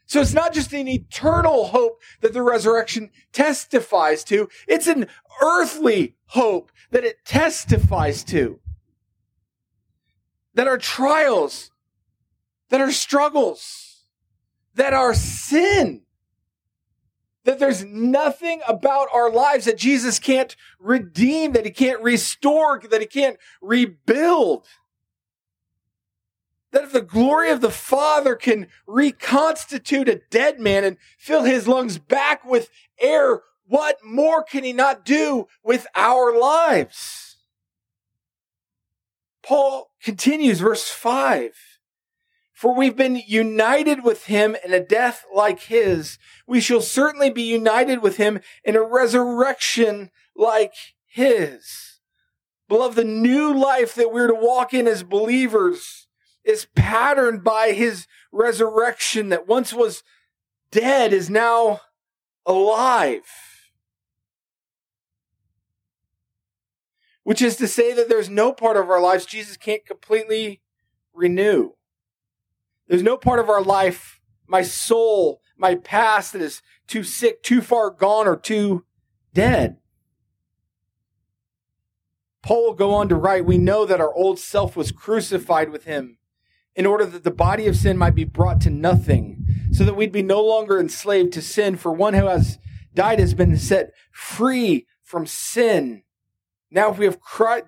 So 0.06 0.22
it's 0.22 0.34
not 0.34 0.54
just 0.54 0.74
an 0.74 0.88
eternal 0.88 1.68
hope 1.68 2.02
that 2.22 2.34
the 2.34 2.44
resurrection 2.44 3.10
testifies 3.34 4.24
to, 4.26 4.50
it's 4.68 4.88
an 4.88 5.08
earthly 5.42 6.16
hope 6.28 6.72
that 6.92 7.04
it 7.04 7.26
testifies 7.26 8.24
to. 8.26 8.60
That 10.54 10.68
our 10.68 10.78
trials, 10.78 11.72
that 12.70 12.82
our 12.82 12.92
struggles, 12.92 14.06
that 14.76 14.94
our 14.94 15.14
sin, 15.14 16.04
that 17.44 17.60
there's 17.60 17.84
nothing 17.84 18.62
about 18.68 19.08
our 19.14 19.32
lives 19.32 19.66
that 19.66 19.78
Jesus 19.78 20.20
can't 20.20 20.56
redeem, 20.80 21.54
that 21.54 21.66
he 21.66 21.72
can't 21.72 22.02
restore, 22.02 22.82
that 22.90 23.02
he 23.02 23.08
can't 23.08 23.38
rebuild 23.62 24.66
that 26.76 26.84
if 26.84 26.92
the 26.92 27.02
glory 27.02 27.52
of 27.52 27.62
the 27.62 27.72
Father 27.72 28.36
can 28.36 28.68
reconstitute 28.86 30.10
a 30.10 30.22
dead 30.30 30.60
man 30.60 30.84
and 30.84 30.98
fill 31.18 31.44
his 31.44 31.70
lungs 31.70 31.98
back 31.98 32.44
with 32.44 32.70
air, 33.00 33.44
what 33.66 34.00
more 34.04 34.44
can 34.44 34.66
he 34.66 34.74
not 34.74 35.06
do 35.06 35.48
with 35.64 35.88
our 35.96 36.38
lives? 36.38 37.38
Paul 39.42 39.90
continues, 40.04 40.60
verse 40.60 40.90
5 40.90 41.54
For 42.52 42.76
we've 42.76 42.98
been 42.98 43.24
united 43.26 44.04
with 44.04 44.26
him 44.26 44.58
in 44.66 44.74
a 44.74 44.86
death 44.86 45.24
like 45.34 45.62
his. 45.62 46.18
We 46.46 46.60
shall 46.60 46.82
certainly 46.82 47.30
be 47.30 47.44
united 47.44 48.02
with 48.02 48.18
him 48.18 48.42
in 48.66 48.76
a 48.76 48.84
resurrection 48.84 50.12
like 50.36 50.74
his. 51.06 52.02
Beloved, 52.68 52.98
the 52.98 53.06
new 53.06 53.58
life 53.58 53.96
that 53.96 54.12
we're 54.12 54.28
to 54.28 54.36
walk 54.36 54.74
in 54.74 54.90
as 54.90 55.04
believers 55.04 56.05
is 56.46 56.68
patterned 56.76 57.44
by 57.44 57.72
his 57.72 58.08
resurrection 58.32 59.30
that 59.30 59.48
once 59.48 59.74
was 59.74 60.04
dead 60.72 61.12
is 61.12 61.30
now 61.30 61.82
alive. 62.46 63.24
Which 67.24 67.42
is 67.42 67.56
to 67.58 67.68
say 67.68 67.94
that 67.94 68.08
there's 68.08 68.30
no 68.30 68.54
part 68.54 68.78
of 68.78 68.90
our 68.90 69.02
lives 69.02 69.26
Jesus 69.26 69.58
can't 69.58 69.86
completely 69.86 70.62
renew. 71.14 71.72
There's 72.88 73.02
no 73.02 73.18
part 73.18 73.40
of 73.40 73.50
our 73.50 73.64
life, 73.64 74.20
my 74.46 74.62
soul, 74.62 75.42
my 75.58 75.74
past 75.74 76.34
that 76.34 76.42
is 76.42 76.62
too 76.88 77.04
sick, 77.04 77.42
too 77.42 77.62
far 77.62 77.90
gone, 77.90 78.28
or 78.28 78.38
too 78.38 78.86
dead. 79.34 79.78
Paul 82.44 82.66
will 82.66 82.74
go 82.76 82.94
on 82.94 83.10
to 83.10 83.16
write, 83.16 83.44
We 83.44 83.58
know 83.58 83.86
that 83.86 84.00
our 84.00 84.14
old 84.14 84.38
self 84.38 84.76
was 84.76 84.92
crucified 84.92 85.72
with 85.72 85.86
him 85.86 86.20
in 86.76 86.86
order 86.86 87.06
that 87.06 87.24
the 87.24 87.32
body 87.32 87.68
of 87.68 87.76
sin 87.76 87.98
might 87.98 88.16
be 88.16 88.26
brought 88.26 88.60
to 88.62 88.70
nothing, 88.70 89.46
so 89.72 89.84
that 89.84 89.96
we'd 89.96 90.12
be 90.12 90.24
no 90.24 90.42
longer 90.44 90.80
enslaved 90.80 91.34
to 91.34 91.42
sin. 91.42 91.78
For 91.78 91.92
one 91.92 92.14
who 92.14 92.28
has 92.28 92.60
died 92.94 93.20
has 93.20 93.34
been 93.34 93.58
set 93.58 93.92
free 94.12 94.86
from 95.04 95.26
sin. 95.26 96.04
Now, 96.72 96.92
if 96.92 96.98
we 96.98 97.06
have 97.06 97.20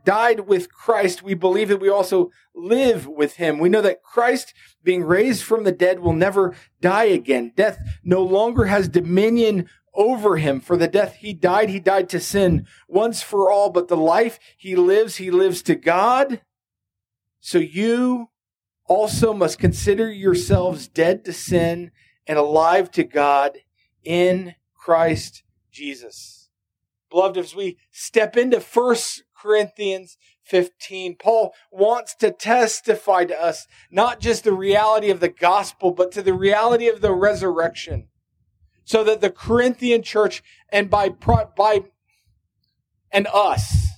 died 0.04 0.41
with 0.41 0.74
Christ, 0.74 1.24
we 1.24 1.34
believe 1.34 1.70
that 1.70 1.80
we 1.80 1.89
also 1.89 2.32
live 2.54 3.08
with 3.08 3.36
him. 3.36 3.60
We 3.60 3.70
know 3.70 3.82
that 3.82 4.04
Christ, 4.04 4.54
being 4.84 5.04
raised 5.04 5.43
from 5.43 5.63
the 5.63 5.72
dead, 5.72 6.00
will 6.00 6.13
never 6.13 6.56
die 6.82 7.06
again. 7.06 7.54
Death 7.56 7.80
no 8.04 8.22
longer 8.22 8.65
has 8.65 8.89
dominion 8.89 9.70
over 9.93 10.38
him. 10.38 10.60
For 10.60 10.76
the 10.76 10.88
death 10.88 11.15
he 11.15 11.34
died, 11.34 11.70
he 11.70 11.80
died 11.80 12.10
to 12.10 12.20
sin 12.20 12.65
once 12.88 13.22
for 13.22 13.50
all, 13.50 13.70
but 13.70 13.88
the 13.88 13.96
life 13.96 14.39
he 14.58 14.76
lives, 14.76 15.17
he 15.17 15.32
lives 15.32 15.62
to 15.63 15.76
God. 15.76 16.41
So 17.39 17.60
you 17.60 18.30
also 18.88 19.34
must 19.34 19.60
consider 19.60 20.12
yourselves 20.12 20.88
dead 20.88 21.26
to 21.26 21.34
sin 21.34 21.91
and 22.26 22.38
alive 22.38 22.89
to 22.91 23.04
God 23.04 23.60
in 24.04 24.56
Christ 24.73 25.43
Jesus. 25.71 26.50
Beloved, 27.10 27.38
as 27.38 27.56
we 27.56 27.78
step 27.91 28.36
into 28.36 28.60
1 28.60 28.95
Corinthians 29.36 30.17
15, 30.43 31.15
Paul 31.17 31.54
wants 31.71 32.15
to 32.15 32.32
testify 32.32 33.26
to 33.26 33.41
us 33.41 33.67
not 33.91 34.19
just 34.19 34.43
the 34.43 34.54
reality 34.54 35.10
of 35.10 35.19
the 35.19 35.30
gospel, 35.30 35.91
but 35.91 36.12
to 36.13 36.21
the 36.21 36.34
reality 36.34 36.88
of 36.88 37.02
the 37.02 37.13
resurrection. 37.13 38.08
So 38.84 39.04
that 39.04 39.19
the 39.19 39.30
Corinthian 39.30 40.02
church 40.02 40.41
and 40.69 40.89
by, 40.89 41.10
by, 41.10 41.84
and 43.12 43.28
us, 43.34 43.89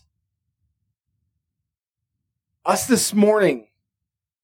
us 2.65 2.88
this 2.88 3.13
morning, 3.13 3.69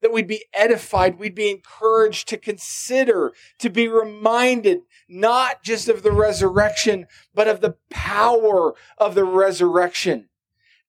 that 0.06 0.13
we'd 0.13 0.28
be 0.28 0.46
edified, 0.54 1.18
we'd 1.18 1.34
be 1.34 1.50
encouraged 1.50 2.28
to 2.28 2.38
consider, 2.38 3.34
to 3.58 3.72
be 3.72 3.88
reminded 3.88 4.82
not 5.10 5.63
just 5.63 5.89
of 5.89 6.04
the 6.04 6.12
resurrection, 6.12 7.08
but 7.34 7.48
of 7.48 7.60
the 7.60 7.76
power 7.89 8.76
of 9.00 9.15
the 9.15 9.24
resurrection. 9.24 10.30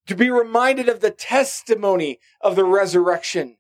To 0.09 0.14
be 0.14 0.29
reminded 0.29 0.90
of 0.90 1.00
the 1.00 1.11
testimony 1.11 2.20
of 2.42 2.57
the 2.57 2.66
resurrection. 2.66 3.57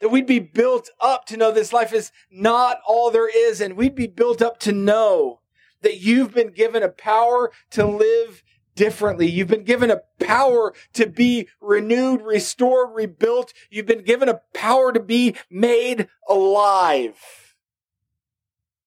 That 0.00 0.08
we'd 0.08 0.26
be 0.26 0.40
built 0.40 0.90
up 1.00 1.26
to 1.26 1.36
know 1.36 1.52
this 1.52 1.72
life 1.72 1.92
is 1.92 2.10
not 2.28 2.78
all 2.84 3.12
there 3.12 3.30
is, 3.30 3.60
and 3.60 3.76
we'd 3.76 3.94
be 3.94 4.08
built 4.08 4.42
up 4.42 4.58
to 4.60 4.72
know 4.72 5.42
that 5.82 6.00
you've 6.00 6.34
been 6.34 6.50
given 6.50 6.82
a 6.82 6.88
power 6.88 7.52
to 7.70 7.86
live 7.86 8.42
differently. 8.80 9.28
You've 9.28 9.46
been 9.46 9.64
given 9.64 9.90
a 9.90 10.00
power 10.18 10.72
to 10.94 11.06
be 11.06 11.48
renewed, 11.60 12.22
restored, 12.22 12.94
rebuilt. 12.94 13.52
You've 13.68 13.84
been 13.84 14.04
given 14.04 14.30
a 14.30 14.40
power 14.54 14.90
to 14.90 15.00
be 15.00 15.36
made 15.50 16.08
alive 16.26 17.54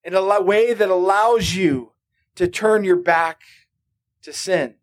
in 0.03 0.15
a 0.15 0.41
way 0.41 0.73
that 0.73 0.89
allows 0.89 1.53
you 1.53 1.91
to 2.33 2.47
turn 2.47 2.83
your 2.83 2.95
back 2.95 3.41
to 4.23 4.33
sin. 4.33 4.77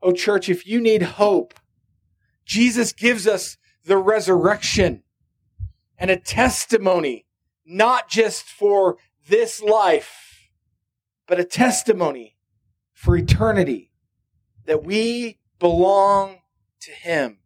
Oh, 0.00 0.12
church, 0.12 0.48
if 0.48 0.64
you 0.64 0.80
need 0.80 1.02
hope, 1.02 1.52
Jesus 2.44 2.92
gives 2.92 3.26
us 3.26 3.56
the 3.84 3.98
resurrection 3.98 5.02
and 5.98 6.12
a 6.12 6.16
testimony, 6.16 7.26
not 7.66 8.08
just 8.08 8.44
for 8.44 8.98
this 9.26 9.60
life, 9.60 10.52
but 11.26 11.40
a 11.40 11.44
testimony 11.44 12.36
for 12.98 13.16
eternity, 13.16 13.92
that 14.66 14.82
we 14.82 15.38
belong 15.60 16.38
to 16.80 16.90
Him, 16.90 17.38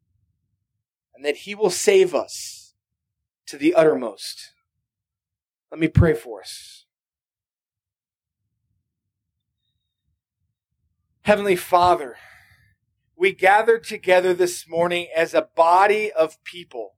and 1.15 1.23
that 1.27 1.37
He 1.37 1.55
will 1.55 1.69
save 1.69 2.15
us 2.15 2.73
to 3.47 3.59
the 3.59 3.75
uttermost. 3.75 4.53
Let 5.71 5.79
me 5.79 5.89
pray 5.89 6.15
for 6.15 6.41
us. 6.41 6.87
Heavenly 11.21 11.57
Father, 11.57 12.17
we 13.15 13.35
gather 13.35 13.79
together 13.79 14.33
this 14.33 14.67
morning 14.67 15.09
as 15.15 15.35
a 15.35 15.49
body 15.55 16.11
of 16.11 16.43
people 16.45 16.95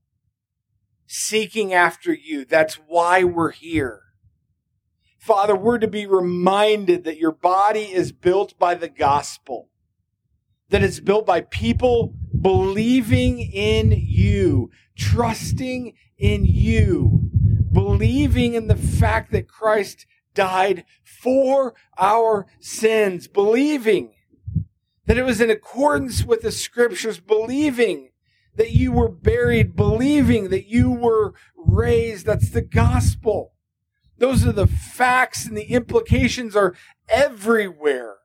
seeking 1.08 1.74
after 1.74 2.14
you. 2.14 2.44
That's 2.44 2.76
why 2.76 3.24
we're 3.24 3.50
here. 3.50 4.03
Father, 5.24 5.56
we're 5.56 5.78
to 5.78 5.88
be 5.88 6.04
reminded 6.04 7.04
that 7.04 7.16
your 7.16 7.32
body 7.32 7.90
is 7.90 8.12
built 8.12 8.58
by 8.58 8.74
the 8.74 8.90
gospel, 8.90 9.70
that 10.68 10.82
it's 10.82 11.00
built 11.00 11.24
by 11.24 11.40
people 11.40 12.12
believing 12.38 13.40
in 13.40 13.90
you, 13.90 14.70
trusting 14.98 15.94
in 16.18 16.44
you, 16.44 17.30
believing 17.72 18.52
in 18.52 18.66
the 18.66 18.76
fact 18.76 19.32
that 19.32 19.48
Christ 19.48 20.04
died 20.34 20.84
for 21.02 21.72
our 21.96 22.46
sins, 22.60 23.26
believing 23.26 24.12
that 25.06 25.16
it 25.16 25.24
was 25.24 25.40
in 25.40 25.48
accordance 25.48 26.22
with 26.22 26.42
the 26.42 26.52
scriptures, 26.52 27.18
believing 27.18 28.10
that 28.56 28.72
you 28.72 28.92
were 28.92 29.08
buried, 29.08 29.74
believing 29.74 30.50
that 30.50 30.66
you 30.66 30.90
were 30.90 31.32
raised. 31.56 32.26
That's 32.26 32.50
the 32.50 32.60
gospel. 32.60 33.53
Those 34.24 34.46
are 34.46 34.52
the 34.52 34.66
facts 34.66 35.44
and 35.44 35.54
the 35.54 35.64
implications 35.64 36.56
are 36.56 36.74
everywhere. 37.10 38.16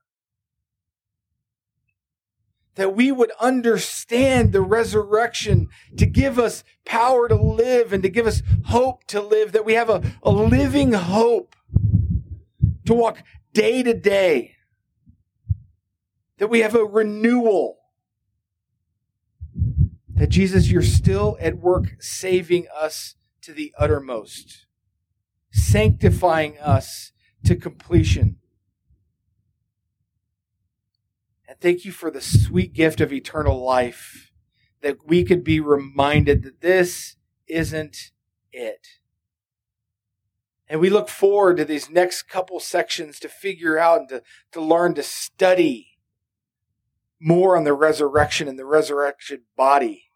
That 2.75 2.95
we 2.95 3.11
would 3.11 3.31
understand 3.37 4.53
the 4.53 4.61
resurrection 4.61 5.67
to 5.97 6.05
give 6.05 6.39
us 6.39 6.63
power 6.85 7.27
to 7.27 7.35
live 7.35 7.91
and 7.91 8.01
to 8.03 8.07
give 8.07 8.27
us 8.27 8.41
hope 8.67 9.03
to 9.07 9.19
live, 9.19 9.51
that 9.51 9.65
we 9.65 9.73
have 9.73 9.89
a, 9.89 10.01
a 10.23 10.31
living 10.31 10.93
hope 10.93 11.53
to 12.85 12.93
walk 12.93 13.21
day 13.51 13.83
to 13.83 13.93
day 13.93 14.55
that 16.37 16.47
we 16.47 16.61
have 16.61 16.75
a 16.75 16.85
renewal. 16.85 17.79
That 20.15 20.29
Jesus, 20.29 20.71
you're 20.71 20.81
still 20.81 21.35
at 21.41 21.57
work 21.57 21.97
saving 21.99 22.67
us 22.73 23.15
to 23.41 23.51
the 23.51 23.73
uttermost, 23.77 24.65
sanctifying 25.51 26.57
us 26.59 27.11
to 27.45 27.55
completion. 27.55 28.37
And 31.47 31.59
thank 31.59 31.85
you 31.85 31.91
for 31.91 32.11
the 32.11 32.21
sweet 32.21 32.73
gift 32.73 33.01
of 33.01 33.11
eternal 33.11 33.63
life, 33.63 34.31
that 34.81 35.07
we 35.07 35.23
could 35.23 35.43
be 35.43 35.59
reminded 35.59 36.43
that 36.43 36.61
this 36.61 37.15
isn't 37.47 38.11
it. 38.51 38.87
And 40.67 40.79
we 40.79 40.91
look 40.91 41.09
forward 41.09 41.57
to 41.57 41.65
these 41.65 41.89
next 41.89 42.23
couple 42.23 42.59
sections 42.59 43.19
to 43.19 43.29
figure 43.29 43.79
out 43.79 44.01
and 44.01 44.09
to, 44.09 44.23
to 44.51 44.61
learn 44.61 44.93
to 44.93 45.03
study 45.03 45.87
more 47.19 47.57
on 47.57 47.63
the 47.63 47.73
resurrection 47.73 48.47
and 48.47 48.59
the 48.59 48.65
resurrection 48.65 49.41
body 49.57 50.11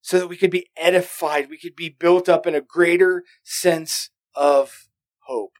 so 0.00 0.18
that 0.18 0.28
we 0.28 0.36
could 0.36 0.50
be 0.50 0.68
edified, 0.76 1.48
we 1.48 1.58
could 1.58 1.76
be 1.76 1.88
built 1.88 2.28
up 2.28 2.46
in 2.46 2.54
a 2.54 2.60
greater 2.60 3.24
sense 3.42 4.10
of 4.34 4.88
hope. 5.20 5.54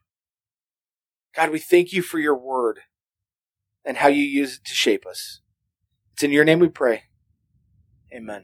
God, 1.35 1.51
we 1.51 1.59
thank 1.59 1.93
you 1.93 2.03
for 2.03 2.19
your 2.19 2.37
word 2.37 2.81
and 3.85 3.97
how 3.99 4.09
you 4.09 4.23
use 4.23 4.57
it 4.57 4.65
to 4.65 4.75
shape 4.75 5.07
us. 5.07 5.41
It's 6.13 6.23
in 6.23 6.33
your 6.33 6.45
name 6.45 6.61
we 6.61 6.69
pray. 6.69 7.05
Amen. 8.13 8.43